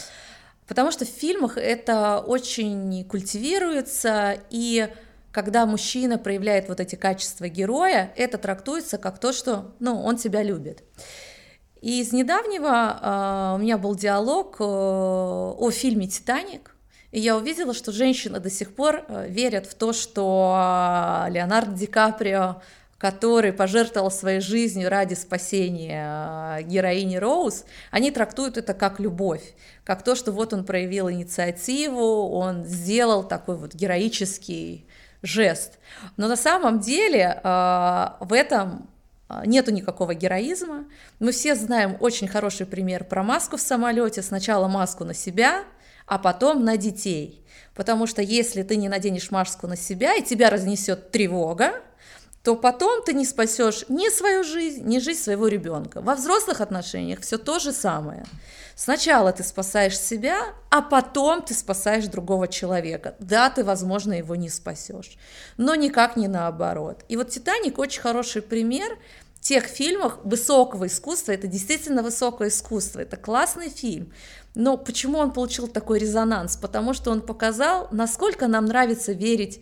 Потому 0.67 0.91
что 0.91 1.05
в 1.05 1.09
фильмах 1.09 1.59
это 1.59 2.19
очень 2.19 3.05
культивируется, 3.05 4.39
и 4.51 4.89
когда 5.33 5.67
мужчина 5.67 6.17
проявляет 6.17 6.69
вот 6.69 6.79
эти 6.79 6.95
качества 6.95 7.49
героя, 7.49 8.13
это 8.17 8.39
трактуется 8.39 8.99
как 8.99 9.19
то, 9.19 9.33
что 9.33 9.75
ну, 9.81 10.01
он 10.01 10.17
тебя 10.17 10.43
любит. 10.43 10.85
И 11.81 12.01
из 12.01 12.13
недавнего 12.13 12.99
э, 13.01 13.55
у 13.57 13.59
меня 13.59 13.79
был 13.79 13.95
диалог 13.95 14.57
э, 14.61 14.65
о 14.65 15.71
фильме 15.73 16.09
«Титаник», 16.09 16.75
и 17.13 17.21
я 17.21 17.37
увидела, 17.37 17.75
что 17.75 17.93
женщины 17.93 18.39
до 18.39 18.51
сих 18.51 18.75
пор 18.75 19.05
э, 19.09 19.27
верят 19.29 19.67
в 19.67 19.75
то, 19.75 19.93
что 19.93 21.27
Леонардо 21.29 21.73
Ди 21.73 21.87
Каприо, 21.87 22.63
который 22.99 23.53
пожертвовал 23.53 24.11
своей 24.11 24.41
жизнью 24.41 24.91
ради 24.91 25.15
спасения 25.15 26.61
героини 26.63 27.17
Роуз, 27.17 27.65
они 27.91 28.11
трактуют 28.11 28.59
это 28.59 28.75
как 28.75 29.01
любовь, 29.01 29.55
как 29.85 30.03
то, 30.03 30.15
что 30.15 30.33
вот 30.33 30.53
он 30.53 30.65
проявил 30.65 31.11
инициативу, 31.11 32.29
он 32.29 32.65
сделал 32.65 33.25
такой 33.25 33.57
вот 33.57 33.75
героический 33.75 34.87
жест. 35.23 35.79
Но 36.19 36.29
на 36.29 36.37
самом 36.37 36.81
деле 36.81 37.41
в 37.43 38.33
этом 38.33 38.87
нету 39.47 39.71
никакого 39.71 40.15
героизма. 40.15 40.85
Мы 41.21 41.33
все 41.33 41.55
знаем 41.55 41.97
очень 42.01 42.29
хороший 42.29 42.67
пример 42.67 43.05
про 43.05 43.23
маску 43.23 43.57
в 43.57 43.61
самолете. 43.61 44.23
Сначала 44.23 44.69
маску 44.69 45.05
на 45.05 45.15
себя, 45.15 45.65
а 46.11 46.19
потом 46.19 46.65
на 46.65 46.77
детей. 46.77 47.41
Потому 47.77 48.09
что 48.09 48.21
если 48.21 48.65
ты 48.65 48.75
не 48.77 48.89
наденешь 48.89 49.31
маску 49.31 49.69
на 49.69 49.77
себя 49.77 50.17
и 50.17 50.23
тебя 50.23 50.51
разнесет 50.51 51.13
тревога, 51.13 51.75
то 52.43 52.57
потом 52.57 53.05
ты 53.05 53.13
не 53.13 53.25
спасешь 53.25 53.85
ни 53.89 54.09
свою 54.09 54.43
жизнь, 54.43 54.85
ни 54.85 54.99
жизнь 54.99 55.21
своего 55.21 55.47
ребенка. 55.47 56.01
Во 56.01 56.17
взрослых 56.17 56.61
отношениях 56.61 57.21
все 57.21 57.39
то 57.39 57.61
же 57.61 57.71
самое. 57.71 58.25
Сначала 58.75 59.31
ты 59.31 59.45
спасаешь 59.45 59.97
себя, 59.97 60.47
а 60.69 60.83
потом 60.83 61.43
ты 61.43 61.55
спасаешь 61.55 62.07
другого 62.07 62.49
человека. 62.49 63.15
Да, 63.21 63.49
ты, 63.49 63.63
возможно, 63.63 64.15
его 64.15 64.35
не 64.35 64.49
спасешь, 64.49 65.17
но 65.59 65.77
никак 65.77 66.17
не 66.17 66.27
наоборот. 66.27 67.05
И 67.09 67.17
вот 67.17 67.31
«Титаник» 67.31 67.79
очень 67.79 68.01
хороший 68.01 68.43
пример 68.43 68.99
тех 69.41 69.65
фильмах 69.65 70.19
высокого 70.25 70.87
искусства. 70.87 71.33
Это 71.33 71.47
действительно 71.47 72.03
высокое 72.03 72.49
искусство, 72.49 73.01
это 73.01 73.17
классный 73.17 73.71
фильм. 73.71 74.13
Но 74.55 74.77
почему 74.77 75.19
он 75.19 75.33
получил 75.33 75.69
такой 75.69 75.99
резонанс? 75.99 76.57
Потому 76.57 76.93
что 76.93 77.11
он 77.11 77.21
показал, 77.21 77.89
насколько 77.91 78.49
нам 78.49 78.67
нравится 78.67 79.13
верить 79.13 79.61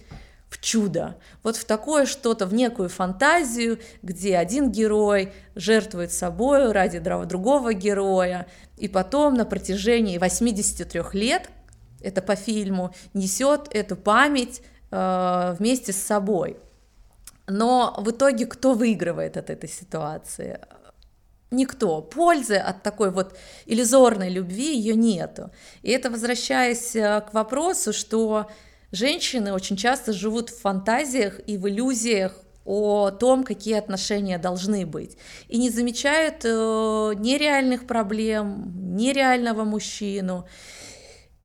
в 0.48 0.60
чудо, 0.60 1.18
вот 1.42 1.56
в 1.56 1.66
такое 1.66 2.06
что-то, 2.06 2.46
в 2.46 2.54
некую 2.54 2.88
фантазию, 2.88 3.78
где 4.02 4.38
один 4.38 4.72
герой 4.72 5.32
жертвует 5.54 6.10
собой 6.10 6.72
ради 6.72 6.98
другого 6.98 7.74
героя, 7.74 8.46
и 8.78 8.88
потом 8.88 9.34
на 9.34 9.44
протяжении 9.44 10.16
83 10.16 11.02
лет, 11.12 11.50
это 12.00 12.22
по 12.22 12.34
фильму, 12.34 12.94
несет 13.12 13.68
эту 13.72 13.94
память 13.94 14.62
э, 14.90 15.56
вместе 15.58 15.92
с 15.92 15.96
собой. 15.96 16.56
Но 17.48 17.94
в 17.98 18.10
итоге 18.10 18.46
кто 18.46 18.74
выигрывает 18.74 19.36
от 19.36 19.50
этой 19.50 19.68
ситуации? 19.68 20.60
Никто. 21.50 22.02
Пользы 22.02 22.56
от 22.56 22.82
такой 22.82 23.10
вот 23.10 23.36
иллюзорной 23.66 24.28
любви 24.28 24.76
ее 24.76 24.94
нету. 24.94 25.50
И 25.82 25.90
это 25.90 26.10
возвращаясь 26.10 26.94
э, 26.94 27.22
к 27.22 27.32
вопросу, 27.32 27.92
что 27.92 28.48
Женщины 28.90 29.52
очень 29.52 29.76
часто 29.76 30.12
живут 30.12 30.48
в 30.48 30.60
фантазиях 30.60 31.40
и 31.46 31.58
в 31.58 31.68
иллюзиях 31.68 32.34
о 32.64 33.10
том, 33.10 33.44
какие 33.44 33.76
отношения 33.76 34.38
должны 34.38 34.86
быть, 34.86 35.18
и 35.48 35.58
не 35.58 35.70
замечают 35.70 36.44
э, 36.44 36.48
нереальных 37.16 37.86
проблем, 37.86 38.94
нереального 38.96 39.64
мужчину 39.64 40.46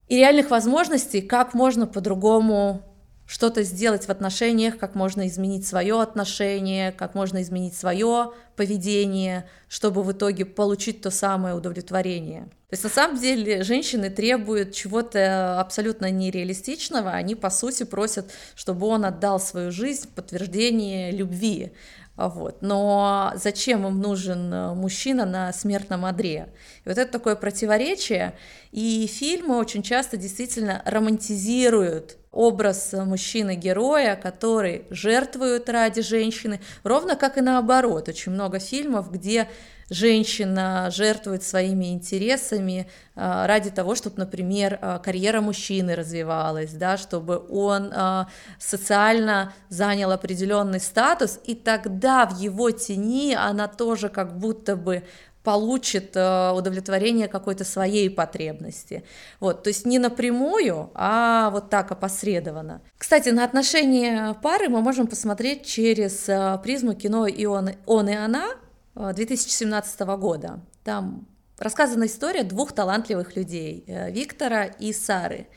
и 0.07 0.17
реальных 0.17 0.51
возможностей, 0.51 1.21
как 1.21 1.53
можно 1.53 1.85
по-другому 1.85 2.81
что-то 3.25 3.63
сделать 3.63 4.05
в 4.05 4.09
отношениях, 4.09 4.77
как 4.77 4.95
можно 4.95 5.27
изменить 5.27 5.65
свое 5.65 6.01
отношение, 6.01 6.91
как 6.91 7.15
можно 7.15 7.41
изменить 7.41 7.75
свое 7.75 8.31
поведение, 8.55 9.49
чтобы 9.67 10.03
в 10.03 10.11
итоге 10.11 10.45
получить 10.45 11.01
то 11.01 11.09
самое 11.09 11.55
удовлетворение. 11.55 12.43
То 12.69 12.75
есть 12.75 12.83
на 12.83 12.89
самом 12.89 13.19
деле 13.19 13.63
женщины 13.63 14.09
требуют 14.09 14.73
чего-то 14.73 15.59
абсолютно 15.59 16.09
нереалистичного, 16.09 17.11
они 17.11 17.35
по 17.35 17.49
сути 17.49 17.83
просят, 17.83 18.31
чтобы 18.55 18.87
он 18.87 19.05
отдал 19.05 19.39
свою 19.39 19.71
жизнь 19.71 20.07
в 20.07 20.09
подтверждение 20.09 21.11
любви. 21.11 21.71
Вот. 22.15 22.61
Но 22.61 23.31
зачем 23.35 23.87
им 23.87 23.99
нужен 23.99 24.53
э, 24.53 24.73
мужчина 24.75 25.25
на 25.25 25.51
смертном 25.51 26.05
одре? 26.05 26.53
И 26.85 26.89
вот 26.89 26.97
это 26.97 27.11
такое 27.11 27.35
противоречие. 27.35 28.35
И 28.71 29.07
фильмы 29.07 29.57
очень 29.57 29.81
часто 29.81 30.15
действительно 30.15 30.83
романтизируют 30.85 32.17
образ 32.31 32.93
мужчины-героя, 32.93 34.15
который 34.15 34.85
жертвует 34.89 35.69
ради 35.69 36.01
женщины, 36.01 36.59
ровно 36.83 37.15
как 37.15 37.37
и 37.37 37.41
наоборот. 37.41 38.09
Очень 38.09 38.33
много 38.33 38.59
фильмов, 38.59 39.11
где 39.11 39.47
женщина 39.89 40.89
жертвует 40.91 41.43
своими 41.43 41.93
интересами 41.93 42.87
а, 43.15 43.47
ради 43.47 43.69
того, 43.69 43.95
чтобы, 43.95 44.17
например, 44.17 44.79
а, 44.81 44.99
карьера 44.99 45.41
мужчины 45.41 45.95
развивалась, 45.95 46.71
да, 46.71 46.97
чтобы 46.97 47.43
он 47.49 47.91
а, 47.93 48.27
социально 48.59 49.53
занял 49.69 50.11
определенный 50.11 50.79
статус, 50.79 51.39
и 51.45 51.55
тогда 51.55 52.25
в 52.25 52.39
его 52.39 52.71
тени 52.71 53.33
она 53.33 53.67
тоже 53.67 54.09
как 54.09 54.37
будто 54.37 54.75
бы 54.75 55.03
получит 55.43 56.15
удовлетворение 56.15 57.27
какой-то 57.27 57.65
своей 57.65 58.09
потребности. 58.09 59.03
Вот, 59.41 59.63
то 59.63 59.67
есть 59.67 59.85
не 59.85 59.99
напрямую, 59.99 60.89
а 60.93 61.49
вот 61.49 61.69
так 61.69 61.91
опосредованно. 61.91 62.81
Кстати, 62.97 63.27
на 63.27 63.43
отношения 63.43 64.37
пары 64.41 64.69
мы 64.69 64.79
можем 64.79 65.05
посмотреть 65.05 65.65
через 65.65 66.29
призму 66.63 66.93
кино 66.93 67.27
«И 67.27 67.45
он, 67.45 67.71
он 67.85 68.07
и 68.07 68.15
она» 68.15 68.51
2017 68.95 69.99
года. 70.17 70.59
Там 70.83 71.27
рассказана 71.57 72.05
история 72.05 72.43
двух 72.43 72.73
талантливых 72.73 73.35
людей, 73.35 73.85
Виктора 73.87 74.65
и 74.65 74.93
Сары. 74.93 75.47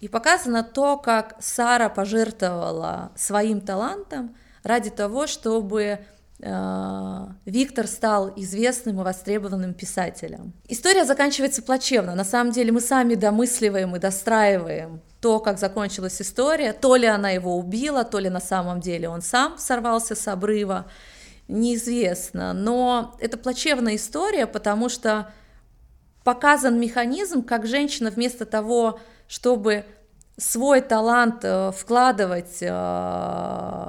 И 0.00 0.08
показано 0.08 0.62
то, 0.62 0.98
как 0.98 1.36
Сара 1.40 1.88
пожертвовала 1.88 3.12
своим 3.16 3.60
талантом 3.60 4.36
ради 4.62 4.90
того, 4.90 5.26
чтобы 5.26 6.00
э, 6.40 7.26
Виктор 7.44 7.86
стал 7.86 8.32
известным 8.36 9.00
и 9.00 9.04
востребованным 9.04 9.72
писателем. 9.72 10.52
История 10.68 11.04
заканчивается 11.04 11.62
плачевно. 11.62 12.14
На 12.14 12.24
самом 12.24 12.52
деле 12.52 12.72
мы 12.72 12.80
сами 12.80 13.14
домысливаем 13.14 13.94
и 13.96 13.98
достраиваем 13.98 15.00
то, 15.20 15.40
как 15.40 15.58
закончилась 15.58 16.20
история, 16.20 16.72
то 16.72 16.96
ли 16.96 17.06
она 17.06 17.30
его 17.30 17.56
убила, 17.56 18.04
то 18.04 18.18
ли 18.18 18.28
на 18.28 18.40
самом 18.40 18.80
деле 18.80 19.08
он 19.08 19.22
сам 19.22 19.56
сорвался 19.56 20.14
с 20.14 20.28
обрыва, 20.28 20.84
неизвестно. 21.48 22.52
Но 22.52 23.16
это 23.20 23.36
плачевная 23.36 23.96
история, 23.96 24.46
потому 24.46 24.88
что 24.88 25.32
показан 26.24 26.80
механизм, 26.80 27.42
как 27.42 27.66
женщина 27.66 28.10
вместо 28.10 28.46
того, 28.46 28.98
чтобы 29.28 29.84
свой 30.36 30.80
талант 30.80 31.44
э, 31.44 31.70
вкладывать 31.72 32.58
э, 32.60 33.88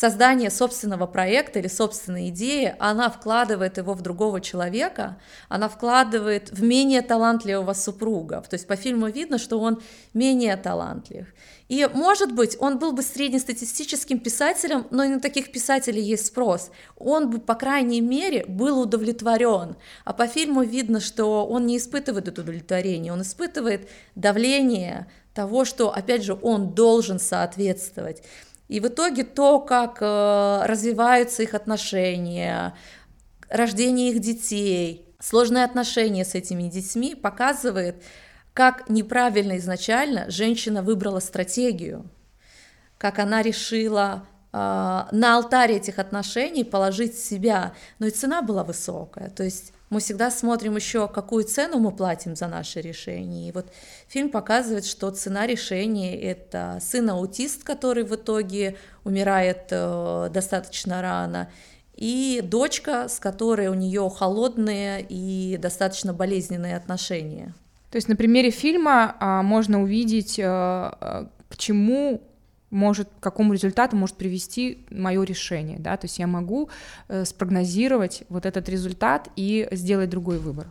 создание 0.00 0.50
собственного 0.50 1.06
проекта 1.06 1.58
или 1.58 1.68
собственной 1.68 2.30
идеи, 2.30 2.74
она 2.78 3.10
вкладывает 3.10 3.76
его 3.76 3.92
в 3.92 4.00
другого 4.00 4.40
человека, 4.40 5.18
она 5.50 5.68
вкладывает 5.68 6.50
в 6.50 6.62
менее 6.62 7.02
талантливого 7.02 7.74
супруга. 7.74 8.42
То 8.48 8.54
есть 8.54 8.66
по 8.66 8.76
фильму 8.76 9.08
видно, 9.08 9.36
что 9.36 9.60
он 9.60 9.82
менее 10.14 10.56
талантлив. 10.56 11.26
И, 11.68 11.86
может 11.92 12.34
быть, 12.34 12.56
он 12.58 12.78
был 12.78 12.92
бы 12.92 13.02
среднестатистическим 13.02 14.20
писателем, 14.20 14.86
но 14.90 15.04
и 15.04 15.08
на 15.08 15.20
таких 15.20 15.52
писателей 15.52 16.02
есть 16.02 16.28
спрос. 16.28 16.70
Он 16.96 17.28
бы, 17.28 17.38
по 17.38 17.54
крайней 17.54 18.00
мере, 18.00 18.46
был 18.46 18.80
удовлетворен. 18.80 19.76
А 20.06 20.14
по 20.14 20.26
фильму 20.26 20.62
видно, 20.62 21.00
что 21.00 21.46
он 21.46 21.66
не 21.66 21.76
испытывает 21.76 22.26
это 22.26 22.40
удовлетворение, 22.40 23.12
он 23.12 23.20
испытывает 23.20 23.86
давление 24.14 25.08
того, 25.34 25.64
что, 25.64 25.94
опять 25.94 26.24
же, 26.24 26.36
он 26.40 26.74
должен 26.74 27.20
соответствовать. 27.20 28.22
И 28.70 28.78
в 28.78 28.86
итоге 28.86 29.24
то, 29.24 29.58
как 29.58 29.98
э, 30.00 30.62
развиваются 30.64 31.42
их 31.42 31.54
отношения, 31.54 32.76
рождение 33.48 34.12
их 34.12 34.20
детей, 34.20 35.12
сложные 35.18 35.64
отношения 35.64 36.24
с 36.24 36.36
этими 36.36 36.62
детьми 36.68 37.16
показывает, 37.16 38.00
как 38.54 38.88
неправильно 38.88 39.58
изначально 39.58 40.30
женщина 40.30 40.82
выбрала 40.82 41.18
стратегию, 41.18 42.08
как 42.96 43.18
она 43.18 43.42
решила 43.42 44.24
э, 44.52 44.56
на 44.56 45.34
алтарь 45.34 45.72
этих 45.72 45.98
отношений 45.98 46.62
положить 46.62 47.18
себя, 47.18 47.72
но 47.98 48.06
и 48.06 48.10
цена 48.10 48.40
была 48.40 48.62
высокая, 48.62 49.30
то 49.30 49.42
есть 49.42 49.72
мы 49.90 49.98
всегда 49.98 50.30
смотрим 50.30 50.76
еще, 50.76 51.08
какую 51.08 51.44
цену 51.44 51.80
мы 51.80 51.90
платим 51.90 52.36
за 52.36 52.46
наши 52.46 52.80
решения. 52.80 53.48
И 53.48 53.52
вот 53.52 53.66
фильм 54.08 54.30
показывает, 54.30 54.86
что 54.86 55.10
цена 55.10 55.46
решения– 55.46 56.18
это 56.22 56.78
сын-аутист, 56.80 57.64
который 57.64 58.04
в 58.04 58.14
итоге 58.14 58.76
умирает 59.04 59.66
э, 59.70 60.30
достаточно 60.32 61.02
рано, 61.02 61.50
и 61.96 62.40
дочка, 62.42 63.08
с 63.08 63.18
которой 63.18 63.66
у 63.66 63.74
нее 63.74 64.08
холодные 64.08 65.04
и 65.06 65.58
достаточно 65.60 66.14
болезненные 66.14 66.76
отношения. 66.76 67.52
То 67.90 67.96
есть 67.96 68.08
на 68.08 68.16
примере 68.16 68.50
фильма 68.50 69.16
а, 69.18 69.42
можно 69.42 69.82
увидеть, 69.82 70.40
а, 70.42 71.28
к 71.48 71.56
чему 71.58 72.22
может, 72.70 73.08
к 73.08 73.22
какому 73.22 73.52
результату 73.52 73.96
может 73.96 74.16
привести 74.16 74.86
мое 74.90 75.22
решение, 75.24 75.78
да, 75.78 75.96
то 75.96 76.06
есть 76.06 76.18
я 76.18 76.26
могу 76.26 76.70
э, 77.08 77.24
спрогнозировать 77.24 78.22
вот 78.28 78.46
этот 78.46 78.68
результат 78.68 79.28
и 79.36 79.68
сделать 79.72 80.10
другой 80.10 80.38
выбор. 80.38 80.68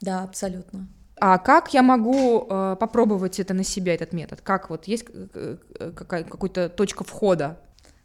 Да, 0.00 0.22
абсолютно. 0.22 0.88
А 1.20 1.38
как 1.38 1.74
я 1.74 1.82
могу 1.82 2.46
э, 2.48 2.76
попробовать 2.78 3.40
это 3.40 3.54
на 3.54 3.64
себя, 3.64 3.94
этот 3.94 4.12
метод? 4.12 4.40
Как 4.40 4.70
вот 4.70 4.86
есть 4.86 5.06
э, 5.08 5.56
какая, 5.96 6.24
какая-то 6.24 6.68
точка 6.68 7.04
входа? 7.04 7.58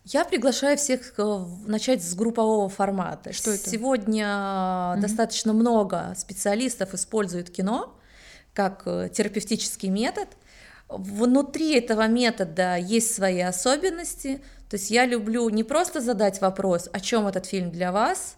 Я 0.05 0.25
приглашаю 0.25 0.77
всех 0.77 1.13
э, 1.17 1.45
начать 1.65 2.03
с 2.03 2.13
группового 2.15 2.69
формата. 2.69 3.31
Что 3.31 3.51
это? 3.51 3.69
Сегодня 3.69 4.25
mm-hmm. 4.25 4.99
достаточно 4.99 5.53
много 5.53 6.13
специалистов 6.17 6.93
используют 6.93 7.49
кино 7.49 7.95
как 8.53 8.83
э, 8.85 9.09
терапевтический 9.11 9.89
метод. 9.89 10.27
Внутри 10.97 11.75
этого 11.75 12.07
метода 12.07 12.77
есть 12.77 13.15
свои 13.15 13.39
особенности. 13.41 14.41
То 14.69 14.75
есть 14.75 14.91
я 14.91 15.05
люблю 15.05 15.49
не 15.49 15.63
просто 15.63 16.01
задать 16.01 16.41
вопрос, 16.41 16.89
о 16.91 16.99
чем 16.99 17.27
этот 17.27 17.45
фильм 17.45 17.71
для 17.71 17.91
вас, 17.91 18.37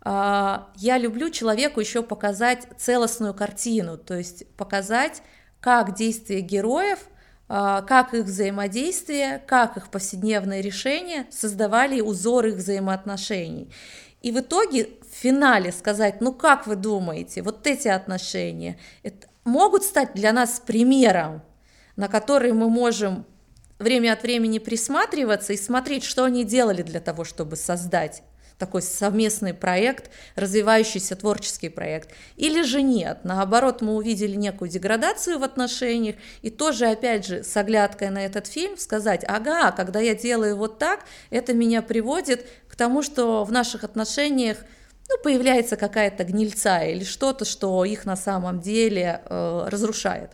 а 0.00 0.68
я 0.76 0.98
люблю 0.98 1.30
человеку 1.30 1.80
еще 1.80 2.02
показать 2.02 2.66
целостную 2.78 3.34
картину, 3.34 3.98
то 3.98 4.14
есть 4.16 4.46
показать, 4.54 5.22
как 5.60 5.96
действия 5.96 6.40
героев, 6.40 7.00
а, 7.48 7.82
как 7.82 8.14
их 8.14 8.24
взаимодействие, 8.24 9.42
как 9.46 9.76
их 9.76 9.90
повседневные 9.90 10.62
решения 10.62 11.26
создавали 11.30 12.00
узор 12.00 12.46
их 12.46 12.54
взаимоотношений. 12.54 13.72
И 14.22 14.32
в 14.32 14.40
итоге 14.40 14.90
в 15.10 15.14
финале 15.14 15.72
сказать, 15.72 16.20
ну 16.20 16.32
как 16.32 16.66
вы 16.66 16.76
думаете, 16.76 17.42
вот 17.42 17.66
эти 17.66 17.88
отношения 17.88 18.78
это 19.02 19.26
могут 19.44 19.82
стать 19.84 20.14
для 20.14 20.32
нас 20.32 20.60
примером, 20.64 21.42
на 21.96 22.08
который 22.08 22.52
мы 22.52 22.68
можем 22.68 23.26
время 23.78 24.12
от 24.12 24.22
времени 24.22 24.58
присматриваться 24.58 25.52
и 25.52 25.56
смотреть, 25.56 26.04
что 26.04 26.24
они 26.24 26.44
делали 26.44 26.82
для 26.82 27.00
того, 27.00 27.24
чтобы 27.24 27.56
создать 27.56 28.22
такой 28.58 28.82
совместный 28.82 29.52
проект, 29.52 30.10
развивающийся 30.34 31.14
творческий 31.14 31.68
проект. 31.68 32.10
Или 32.36 32.62
же 32.62 32.82
нет, 32.82 33.18
наоборот, 33.22 33.82
мы 33.82 33.94
увидели 33.94 34.34
некую 34.34 34.70
деградацию 34.70 35.38
в 35.38 35.42
отношениях, 35.42 36.16
и 36.42 36.50
тоже, 36.50 36.86
опять 36.86 37.26
же, 37.26 37.42
с 37.42 37.56
оглядкой 37.56 38.10
на 38.10 38.24
этот 38.24 38.46
фильм 38.46 38.78
сказать, 38.78 39.24
ага, 39.26 39.72
когда 39.72 40.00
я 40.00 40.14
делаю 40.14 40.56
вот 40.56 40.78
так, 40.78 41.00
это 41.30 41.52
меня 41.52 41.82
приводит 41.82 42.46
к 42.68 42.76
тому, 42.76 43.02
что 43.02 43.44
в 43.44 43.52
наших 43.52 43.84
отношениях 43.84 44.58
ну, 45.08 45.16
появляется 45.22 45.76
какая-то 45.76 46.24
гнильца 46.24 46.80
или 46.80 47.04
что-то, 47.04 47.44
что 47.44 47.84
их 47.84 48.06
на 48.06 48.16
самом 48.16 48.60
деле 48.60 49.20
э, 49.24 49.68
разрушает. 49.68 50.30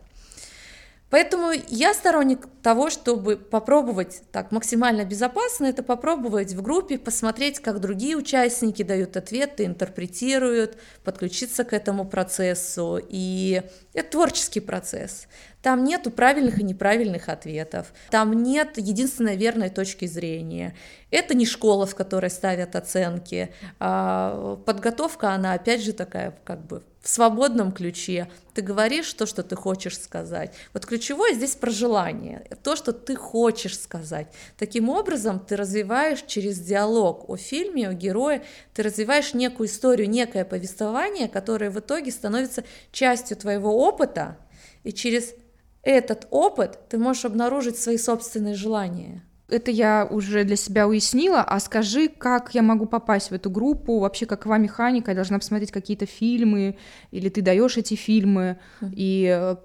Поэтому 1.13 1.51
я 1.69 1.93
сторонник 1.93 2.49
того, 2.63 2.89
чтобы 2.89 3.37
попробовать 3.37 4.23
так 4.33 4.51
максимально 4.51 5.05
безопасно, 5.05 5.67
это 5.67 5.83
попробовать 5.83 6.55
в 6.55 6.63
группе, 6.63 6.99
посмотреть, 6.99 7.61
как 7.61 7.81
другие 7.81 8.17
участники 8.17 8.83
дают 8.83 9.19
ответы, 9.19 9.67
интерпретируют, 9.67 10.79
подключиться 11.05 11.65
к 11.65 11.75
этому 11.75 12.07
процессу. 12.07 12.99
И 13.11 13.63
это 13.93 14.11
творческий 14.11 14.61
процесс. 14.61 15.27
Там 15.61 15.85
нету 15.85 16.11
правильных 16.11 16.59
и 16.61 16.65
неправильных 16.65 17.29
ответов. 17.29 17.93
Там 18.09 18.43
нет 18.43 18.79
единственной 18.79 19.37
верной 19.37 19.69
точки 19.69 20.07
зрения. 20.07 20.75
Это 21.11 21.35
не 21.35 21.45
школа, 21.45 21.85
в 21.85 21.95
которой 21.95 22.31
ставят 22.31 22.75
оценки. 22.75 23.53
А 23.79 24.57
подготовка, 24.65 25.33
она 25.33 25.53
опять 25.53 25.83
же 25.83 25.93
такая 25.93 26.35
как 26.45 26.65
бы 26.65 26.83
в 27.03 27.09
свободном 27.09 27.73
ключе. 27.73 28.31
Ты 28.55 28.63
говоришь 28.63 29.13
то, 29.13 29.27
что 29.27 29.43
ты 29.43 29.57
хочешь 29.57 29.99
сказать. 29.99 30.55
Вот 30.73 30.87
ключевое 30.87 31.35
здесь 31.35 31.57
про 31.57 31.71
желание, 31.71 32.47
то, 32.63 32.77
что 32.77 32.93
ты 32.93 33.17
хочешь 33.17 33.79
сказать. 33.79 34.29
Таким 34.57 34.89
образом, 34.89 35.41
ты 35.41 35.57
развиваешь 35.57 36.23
через 36.27 36.61
диалог 36.61 37.29
о 37.29 37.37
фильме, 37.37 37.89
о 37.89 37.95
герое, 37.95 38.45
ты 38.73 38.83
развиваешь 38.83 39.35
некую 39.35 39.69
историю, 39.69 40.09
некое 40.09 40.45
повествование, 40.45 41.29
которое 41.29 41.71
в 41.71 41.81
итоге 41.81 42.13
становится 42.13 42.63
частью 42.93 43.37
твоего 43.37 43.85
опыта, 43.85 44.39
и 44.85 44.93
через 44.93 45.35
этот 45.83 46.29
опыт 46.31 46.79
ты 46.89 46.99
можешь 46.99 47.25
обнаружить 47.25 47.79
свои 47.79 47.99
собственные 47.99 48.55
желания 48.55 49.25
это 49.49 49.71
я 49.71 50.07
уже 50.11 50.45
для 50.45 50.57
себя 50.57 50.89
уяснила, 50.89 51.43
а 51.43 51.61
скажи, 51.61 52.09
как 52.09 52.55
я 52.55 52.63
могу 52.63 52.87
попасть 52.87 53.31
в 53.31 53.35
эту 53.35 53.51
группу, 53.51 53.99
вообще 53.99 54.27
какова 54.27 54.57
механика, 54.57 55.11
я 55.11 55.15
должна 55.15 55.39
посмотреть 55.39 55.71
какие-то 55.71 56.07
фильмы, 56.07 56.79
или 57.11 57.29
ты 57.29 57.43
даешь 57.43 57.77
эти 57.77 57.95
фильмы, 57.95 58.59
mm-hmm. 58.81 58.93
и 58.97 59.27
э, 59.31 59.57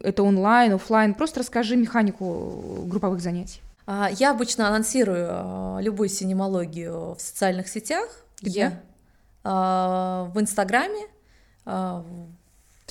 это 0.00 0.22
онлайн, 0.22 0.74
офлайн, 0.74 1.14
просто 1.14 1.40
расскажи 1.40 1.76
механику 1.76 2.84
групповых 2.86 3.20
занятий. 3.20 3.60
А, 3.86 4.08
я 4.12 4.30
обычно 4.30 4.68
анонсирую 4.68 5.28
а, 5.30 5.78
любую 5.80 6.08
синемологию 6.08 7.14
в 7.14 7.20
социальных 7.20 7.68
сетях. 7.68 8.08
Где? 8.40 8.80
А, 9.42 10.30
в 10.34 10.40
Инстаграме, 10.40 11.06
в 11.64 12.04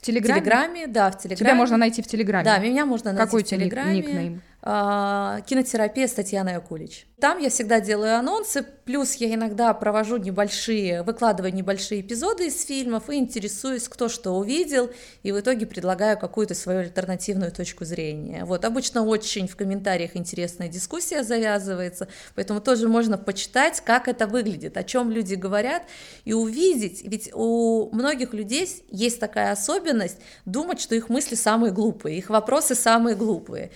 Телеграме? 0.01 0.41
В 0.41 0.43
Телеграме, 0.43 0.87
да, 0.87 1.11
в 1.11 1.17
Телеграме. 1.17 1.37
Тебя 1.37 1.55
можно 1.55 1.77
найти 1.77 2.01
в 2.01 2.07
Телеграме? 2.07 2.43
Да, 2.43 2.57
меня 2.57 2.85
можно 2.85 3.11
найти 3.11 3.25
Какой 3.25 3.43
в 3.43 3.45
Телеграме. 3.45 4.01
Какой 4.01 4.13
никнейм? 4.13 4.41
А, 4.65 5.41
кинотерапия 5.41 6.07
с 6.07 6.13
Татьяной 6.13 6.55
Акулич. 6.55 7.05
Там 7.19 7.39
я 7.39 7.49
всегда 7.49 7.81
делаю 7.81 8.17
анонсы, 8.17 8.63
плюс 8.63 9.15
я 9.15 9.33
иногда 9.33 9.73
провожу 9.73 10.15
небольшие, 10.15 11.03
выкладываю 11.03 11.53
небольшие 11.53 11.99
эпизоды 11.99 12.47
из 12.47 12.63
фильмов 12.63 13.09
и 13.09 13.15
интересуюсь, 13.15 13.89
кто 13.89 14.07
что 14.07 14.31
увидел, 14.31 14.89
и 15.21 15.33
в 15.33 15.39
итоге 15.39 15.65
предлагаю 15.65 16.17
какую-то 16.17 16.55
свою 16.55 16.79
альтернативную 16.79 17.51
точку 17.51 17.83
зрения. 17.83 18.45
Вот, 18.45 18.63
обычно 18.63 19.03
очень 19.03 19.49
в 19.49 19.57
комментариях 19.57 20.15
интересная 20.15 20.69
дискуссия 20.69 21.23
завязывается, 21.23 22.07
поэтому 22.33 22.61
тоже 22.61 22.87
можно 22.87 23.17
почитать, 23.17 23.81
как 23.81 24.07
это 24.07 24.27
выглядит, 24.27 24.77
о 24.77 24.83
чем 24.85 25.11
люди 25.11 25.35
говорят, 25.35 25.83
и 26.23 26.31
увидеть, 26.31 27.03
ведь 27.03 27.29
у 27.33 27.89
многих 27.93 28.33
людей 28.33 28.69
есть 28.89 29.19
такая 29.19 29.51
особенность 29.51 30.19
думать, 30.45 30.79
что 30.79 30.95
их 30.95 31.09
мысли 31.09 31.35
самые 31.35 31.73
глупые, 31.73 32.17
их 32.17 32.29
вопросы 32.29 32.75
самые 32.75 33.17
глупые. 33.17 33.71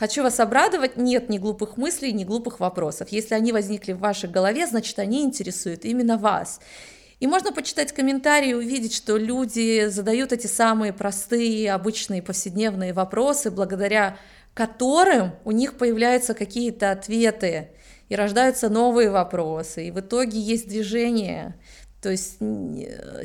Хочу 0.00 0.22
вас 0.22 0.40
обрадовать, 0.40 0.96
нет 0.96 1.28
ни 1.28 1.36
глупых 1.36 1.76
мыслей, 1.76 2.14
ни 2.14 2.24
глупых 2.24 2.58
вопросов. 2.58 3.08
Если 3.10 3.34
они 3.34 3.52
возникли 3.52 3.92
в 3.92 3.98
вашей 3.98 4.30
голове, 4.30 4.66
значит, 4.66 4.98
они 4.98 5.22
интересуют 5.22 5.84
именно 5.84 6.16
вас. 6.16 6.58
И 7.18 7.26
можно 7.26 7.52
почитать 7.52 7.92
комментарии 7.92 8.52
и 8.52 8.54
увидеть, 8.54 8.94
что 8.94 9.18
люди 9.18 9.88
задают 9.88 10.32
эти 10.32 10.46
самые 10.46 10.94
простые, 10.94 11.70
обычные, 11.74 12.22
повседневные 12.22 12.94
вопросы, 12.94 13.50
благодаря 13.50 14.16
которым 14.54 15.32
у 15.44 15.50
них 15.50 15.76
появляются 15.76 16.32
какие-то 16.32 16.92
ответы 16.92 17.68
и 18.08 18.16
рождаются 18.16 18.70
новые 18.70 19.10
вопросы, 19.10 19.88
и 19.88 19.90
в 19.90 20.00
итоге 20.00 20.40
есть 20.40 20.66
движение. 20.66 21.56
То 22.00 22.10
есть 22.10 22.38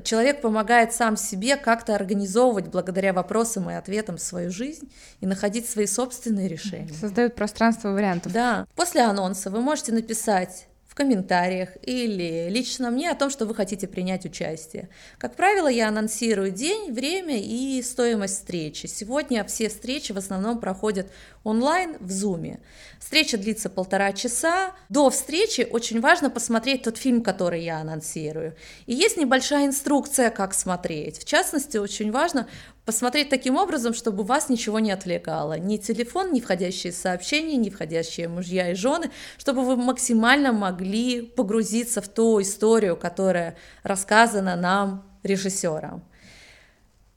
человек 0.03 0.41
помогает 0.41 0.93
сам 0.93 1.15
себе 1.15 1.55
как-то 1.55 1.95
организовывать 1.95 2.67
благодаря 2.67 3.13
вопросам 3.13 3.69
и 3.69 3.73
ответам 3.73 4.17
свою 4.17 4.51
жизнь 4.51 4.91
и 5.21 5.25
находить 5.25 5.69
свои 5.69 5.85
собственные 5.85 6.49
решения. 6.49 6.93
Создают 6.93 7.35
пространство 7.35 7.89
вариантов. 7.91 8.33
Да. 8.33 8.67
После 8.75 9.01
анонса 9.01 9.49
вы 9.49 9.61
можете 9.61 9.93
написать 9.93 10.67
в 10.95 10.97
комментариях 10.97 11.71
или 11.81 12.47
лично 12.49 12.89
мне 12.89 13.11
о 13.11 13.15
том, 13.15 13.29
что 13.29 13.45
вы 13.45 13.53
хотите 13.53 13.85
принять 13.85 14.23
участие. 14.23 14.87
Как 15.17 15.35
правило, 15.35 15.67
я 15.67 15.89
анонсирую 15.89 16.51
день, 16.51 16.93
время 16.93 17.37
и 17.37 17.81
стоимость 17.81 18.35
встречи. 18.35 18.85
Сегодня 18.85 19.43
все 19.43 19.67
встречи 19.67 20.13
в 20.13 20.17
основном 20.17 20.57
проходят 20.61 21.11
онлайн 21.43 21.97
в 21.99 22.09
Zoom. 22.09 22.61
Встреча 22.97 23.37
длится 23.37 23.69
полтора 23.69 24.13
часа. 24.13 24.73
До 24.87 25.09
встречи 25.09 25.67
очень 25.69 25.99
важно 25.99 26.29
посмотреть 26.29 26.83
тот 26.83 26.97
фильм, 26.97 27.21
который 27.21 27.61
я 27.61 27.79
анонсирую. 27.79 28.55
И 28.85 28.95
есть 28.95 29.17
небольшая 29.17 29.65
инструкция, 29.65 30.29
как 30.29 30.53
смотреть. 30.53 31.19
В 31.19 31.25
частности, 31.25 31.75
очень 31.77 32.11
важно 32.13 32.47
посмотреть 32.85 33.29
таким 33.29 33.57
образом, 33.57 33.93
чтобы 33.93 34.23
вас 34.23 34.47
ничего 34.47 34.79
не 34.79 34.91
отвлекало. 34.91 35.57
Ни 35.57 35.77
телефон, 35.77 36.31
ни 36.31 36.39
входящие 36.39 36.93
сообщения, 36.93 37.57
ни 37.57 37.69
входящие 37.69 38.27
мужья 38.27 38.71
и 38.71 38.75
жены, 38.75 39.11
чтобы 39.37 39.65
вы 39.65 39.75
максимально 39.75 40.53
могли 40.53 40.84
погрузиться 41.35 42.01
в 42.01 42.07
ту 42.07 42.41
историю, 42.41 42.97
которая 42.97 43.55
рассказана 43.83 44.55
нам 44.55 45.03
режиссером. 45.23 46.03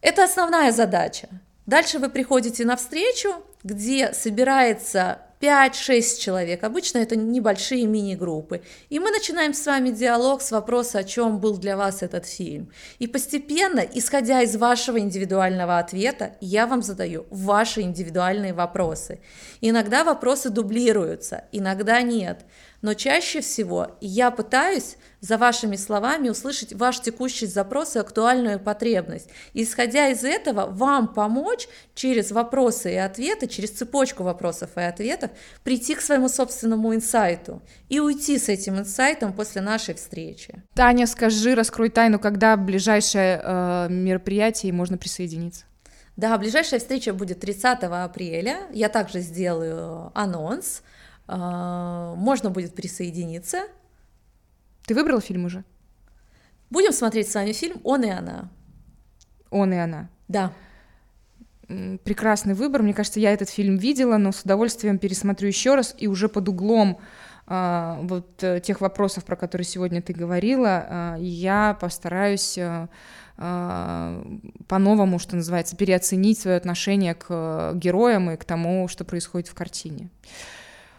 Это 0.00 0.24
основная 0.24 0.72
задача. 0.72 1.28
Дальше 1.66 1.98
вы 1.98 2.08
приходите 2.08 2.64
на 2.64 2.76
встречу, 2.76 3.34
где 3.62 4.12
собирается 4.12 5.18
5-6 5.40 6.18
человек, 6.18 6.64
обычно 6.64 6.98
это 6.98 7.16
небольшие 7.16 7.86
мини-группы. 7.86 8.62
И 8.88 8.98
мы 8.98 9.10
начинаем 9.10 9.54
с 9.54 9.64
вами 9.66 9.90
диалог 9.90 10.42
с 10.42 10.50
вопроса, 10.50 10.98
о 10.98 11.04
чем 11.04 11.38
был 11.38 11.56
для 11.56 11.76
вас 11.76 12.02
этот 12.02 12.26
фильм. 12.26 12.72
И 12.98 13.06
постепенно, 13.06 13.80
исходя 13.80 14.42
из 14.42 14.56
вашего 14.56 14.98
индивидуального 14.98 15.78
ответа, 15.78 16.32
я 16.40 16.66
вам 16.66 16.82
задаю 16.82 17.26
ваши 17.30 17.82
индивидуальные 17.82 18.52
вопросы. 18.52 19.20
Иногда 19.60 20.02
вопросы 20.04 20.50
дублируются, 20.50 21.44
иногда 21.52 22.02
нет. 22.02 22.40
Но 22.80 22.94
чаще 22.94 23.40
всего 23.40 23.96
я 24.00 24.30
пытаюсь 24.30 24.96
за 25.20 25.36
вашими 25.36 25.74
словами 25.74 26.28
услышать 26.28 26.72
ваш 26.72 27.00
текущий 27.00 27.46
запрос 27.46 27.96
и 27.96 27.98
актуальную 27.98 28.60
потребность. 28.60 29.28
И, 29.52 29.64
исходя 29.64 30.08
из 30.08 30.22
этого, 30.22 30.66
вам 30.66 31.12
помочь 31.12 31.68
через 31.94 32.30
вопросы 32.30 32.92
и 32.92 32.96
ответы, 32.96 33.48
через 33.48 33.70
цепочку 33.70 34.22
вопросов 34.22 34.70
и 34.76 34.80
ответов 34.80 35.30
прийти 35.64 35.96
к 35.96 36.00
своему 36.00 36.28
собственному 36.28 36.94
инсайту 36.94 37.62
и 37.88 37.98
уйти 37.98 38.38
с 38.38 38.48
этим 38.48 38.78
инсайтом 38.78 39.32
после 39.32 39.60
нашей 39.60 39.94
встречи. 39.94 40.62
Таня, 40.74 41.08
скажи, 41.08 41.56
раскрой 41.56 41.90
тайну, 41.90 42.20
когда 42.20 42.56
ближайшее 42.56 43.40
э, 43.42 43.86
мероприятие 43.90 44.70
и 44.70 44.72
можно 44.72 44.96
присоединиться? 44.98 45.64
Да, 46.16 46.36
ближайшая 46.38 46.80
встреча 46.80 47.12
будет 47.12 47.40
30 47.40 47.84
апреля. 47.84 48.66
Я 48.72 48.88
также 48.88 49.20
сделаю 49.20 50.10
анонс. 50.14 50.82
Э, 51.28 52.14
можно 52.16 52.50
будет 52.50 52.74
присоединиться. 52.74 53.66
Ты 54.86 54.94
выбрал 54.94 55.20
фильм 55.20 55.44
уже? 55.44 55.64
Будем 56.70 56.92
смотреть 56.92 57.30
с 57.30 57.34
вами 57.34 57.52
фильм 57.52 57.80
«Он 57.84 58.04
и 58.04 58.10
она». 58.10 58.50
«Он 59.50 59.72
и 59.72 59.76
она». 59.76 60.08
Да. 60.28 60.52
Прекрасный 61.66 62.54
выбор. 62.54 62.82
Мне 62.82 62.94
кажется, 62.94 63.20
я 63.20 63.32
этот 63.32 63.50
фильм 63.50 63.76
видела, 63.76 64.16
но 64.16 64.32
с 64.32 64.42
удовольствием 64.42 64.98
пересмотрю 64.98 65.48
еще 65.48 65.74
раз 65.74 65.94
и 65.98 66.06
уже 66.06 66.28
под 66.28 66.48
углом 66.48 66.98
а, 67.50 67.98
вот 68.02 68.42
э, 68.42 68.60
тех 68.60 68.82
вопросов, 68.82 69.24
про 69.24 69.34
которые 69.34 69.64
сегодня 69.64 70.02
ты 70.02 70.12
говорила, 70.12 70.86
а, 70.86 71.16
я 71.18 71.76
постараюсь 71.80 72.58
а, 72.58 72.88
а, 73.38 74.22
по-новому, 74.66 75.18
что 75.18 75.36
называется, 75.36 75.74
переоценить 75.74 76.38
свое 76.38 76.58
отношение 76.58 77.14
к 77.14 77.72
героям 77.74 78.30
и 78.30 78.36
к 78.36 78.44
тому, 78.44 78.86
что 78.88 79.04
происходит 79.04 79.48
в 79.48 79.54
картине. 79.54 80.10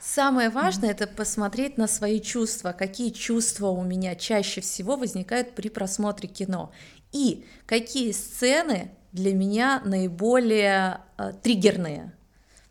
Самое 0.01 0.49
важное 0.49 0.89
mm-hmm. 0.89 0.93
это 0.93 1.07
посмотреть 1.07 1.77
на 1.77 1.87
свои 1.87 2.21
чувства, 2.21 2.71
какие 2.71 3.09
чувства 3.09 3.67
у 3.67 3.83
меня 3.83 4.15
чаще 4.15 4.61
всего 4.61 4.95
возникают 4.95 5.55
при 5.55 5.69
просмотре 5.69 6.29
кино 6.29 6.71
и 7.11 7.45
какие 7.65 8.11
сцены 8.11 8.91
для 9.11 9.33
меня 9.33 9.81
наиболее 9.83 11.01
э, 11.17 11.33
триггерные. 11.41 12.13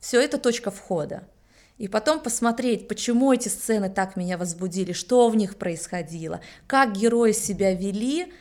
Все 0.01 0.21
это 0.21 0.38
точка 0.38 0.71
входа. 0.71 1.29
И 1.77 1.87
потом 1.87 2.21
посмотреть, 2.21 2.88
почему 2.88 3.33
эти 3.33 3.49
сцены 3.49 3.91
так 3.91 4.17
меня 4.17 4.38
возбудили, 4.38 4.93
что 4.93 5.29
в 5.29 5.37
них 5.37 5.57
происходило, 5.57 6.41
как 6.67 6.93
герои 6.93 7.33
себя 7.33 7.75
вели, 7.75 8.33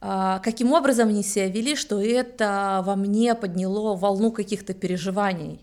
э, 0.00 0.38
каким 0.44 0.72
образом 0.72 1.08
они 1.08 1.24
себя 1.24 1.48
вели, 1.48 1.74
что 1.74 2.00
это 2.00 2.82
во 2.84 2.94
мне 2.94 3.34
подняло 3.34 3.96
волну 3.96 4.30
каких-то 4.30 4.74
переживаний. 4.74 5.60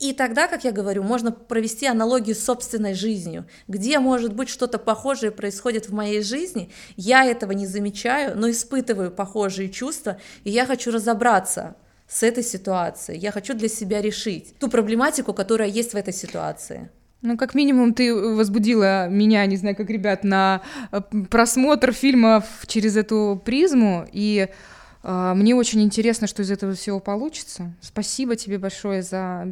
И 0.00 0.14
тогда, 0.14 0.48
как 0.48 0.64
я 0.64 0.72
говорю, 0.72 1.02
можно 1.02 1.30
провести 1.30 1.86
аналогию 1.86 2.34
с 2.34 2.42
собственной 2.42 2.94
жизнью, 2.94 3.44
где, 3.68 3.98
может 3.98 4.34
быть, 4.34 4.48
что-то 4.48 4.78
похожее 4.78 5.30
происходит 5.30 5.90
в 5.90 5.92
моей 5.92 6.22
жизни, 6.22 6.70
я 6.96 7.26
этого 7.26 7.52
не 7.52 7.66
замечаю, 7.66 8.36
но 8.36 8.50
испытываю 8.50 9.10
похожие 9.10 9.68
чувства, 9.68 10.16
и 10.42 10.50
я 10.50 10.64
хочу 10.64 10.90
разобраться 10.90 11.76
с 12.08 12.22
этой 12.22 12.42
ситуацией, 12.42 13.18
я 13.18 13.30
хочу 13.30 13.52
для 13.52 13.68
себя 13.68 14.00
решить 14.00 14.54
ту 14.58 14.68
проблематику, 14.68 15.34
которая 15.34 15.68
есть 15.68 15.92
в 15.92 15.96
этой 15.96 16.14
ситуации. 16.14 16.88
Ну, 17.20 17.36
как 17.36 17.54
минимум, 17.54 17.92
ты 17.92 18.14
возбудила 18.14 19.06
меня, 19.08 19.44
не 19.44 19.56
знаю, 19.56 19.76
как 19.76 19.90
ребят, 19.90 20.24
на 20.24 20.62
э, 20.90 21.02
просмотр 21.28 21.92
фильмов 21.92 22.44
через 22.66 22.96
эту 22.96 23.40
призму, 23.44 24.06
и 24.10 24.48
мне 25.02 25.54
очень 25.54 25.80
интересно, 25.82 26.26
что 26.26 26.42
из 26.42 26.50
этого 26.50 26.74
всего 26.74 27.00
получится. 27.00 27.72
Спасибо 27.80 28.36
тебе 28.36 28.58
большое 28.58 29.02
за, 29.02 29.46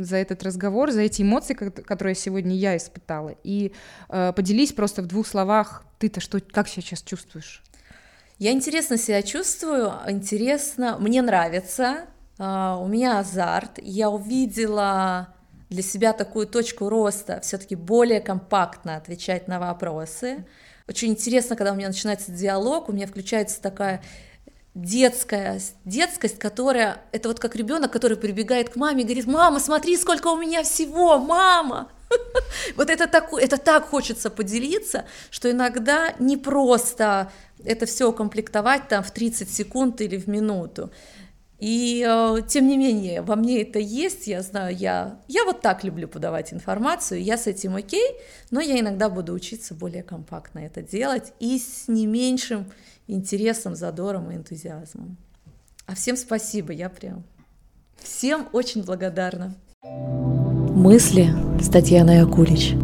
за 0.00 0.16
этот 0.16 0.42
разговор, 0.44 0.92
за 0.92 1.00
эти 1.00 1.22
эмоции, 1.22 1.54
которые 1.54 2.14
сегодня 2.14 2.54
я 2.54 2.76
испытала. 2.76 3.34
И 3.42 3.72
э, 4.08 4.32
поделись 4.34 4.72
просто 4.72 5.02
в 5.02 5.06
двух 5.06 5.26
словах, 5.26 5.84
ты-то 5.98 6.20
что, 6.20 6.40
как 6.40 6.68
сейчас 6.68 7.02
чувствуешь? 7.02 7.62
Я 8.38 8.52
интересно 8.52 8.96
себя 8.96 9.22
чувствую, 9.22 9.92
интересно, 10.06 10.96
мне 11.00 11.22
нравится, 11.22 12.06
э, 12.38 12.76
у 12.78 12.86
меня 12.86 13.18
азарт, 13.18 13.80
я 13.82 14.10
увидела 14.10 15.34
для 15.70 15.82
себя 15.82 16.12
такую 16.12 16.46
точку 16.46 16.88
роста, 16.88 17.40
все-таки 17.42 17.74
более 17.74 18.20
компактно 18.20 18.96
отвечать 18.96 19.48
на 19.48 19.58
вопросы. 19.58 20.44
Очень 20.86 21.10
интересно, 21.10 21.56
когда 21.56 21.72
у 21.72 21.76
меня 21.76 21.88
начинается 21.88 22.30
диалог, 22.30 22.88
у 22.88 22.92
меня 22.92 23.06
включается 23.06 23.60
такая 23.60 24.02
детская 24.74 25.60
детскость, 25.84 26.38
которая 26.38 27.02
это 27.12 27.28
вот 27.28 27.38
как 27.38 27.54
ребенок, 27.54 27.92
который 27.92 28.16
прибегает 28.16 28.70
к 28.70 28.76
маме 28.76 29.02
и 29.02 29.04
говорит, 29.04 29.26
мама, 29.26 29.60
смотри, 29.60 29.96
сколько 29.96 30.28
у 30.28 30.36
меня 30.36 30.62
всего, 30.62 31.18
мама. 31.18 31.90
Вот 32.76 32.90
это 32.90 33.06
так, 33.08 33.32
это 33.32 33.56
так 33.56 33.88
хочется 33.88 34.30
поделиться, 34.30 35.04
что 35.30 35.50
иногда 35.50 36.14
не 36.18 36.36
просто 36.36 37.30
это 37.64 37.86
все 37.86 38.08
укомплектовать 38.08 38.88
там 38.88 39.02
в 39.02 39.10
30 39.10 39.50
секунд 39.50 40.00
или 40.00 40.16
в 40.16 40.28
минуту. 40.28 40.90
И 41.58 42.04
э, 42.06 42.42
тем 42.46 42.68
не 42.68 42.76
менее, 42.76 43.22
во 43.22 43.36
мне 43.36 43.62
это 43.62 43.78
есть, 43.78 44.26
я 44.26 44.42
знаю, 44.42 44.76
я, 44.76 45.18
я 45.28 45.44
вот 45.44 45.60
так 45.60 45.82
люблю 45.84 46.08
подавать 46.08 46.52
информацию, 46.52 47.22
я 47.22 47.38
с 47.38 47.46
этим 47.46 47.76
окей, 47.76 48.16
но 48.50 48.60
я 48.60 48.78
иногда 48.78 49.08
буду 49.08 49.32
учиться 49.32 49.72
более 49.74 50.02
компактно 50.02 50.58
это 50.58 50.82
делать 50.82 51.32
и 51.40 51.58
с 51.58 51.88
не 51.88 52.06
меньшим 52.06 52.66
интересом, 53.06 53.74
задором 53.74 54.30
и 54.30 54.36
энтузиазмом. 54.36 55.16
А 55.86 55.94
всем 55.94 56.16
спасибо, 56.16 56.72
я 56.72 56.88
прям 56.88 57.24
всем 58.04 58.48
очень 58.52 58.84
благодарна. 58.84 59.54
Мысли 59.82 61.28
с 61.60 61.68
Татьяной 61.68 62.22
Акулич. 62.22 62.74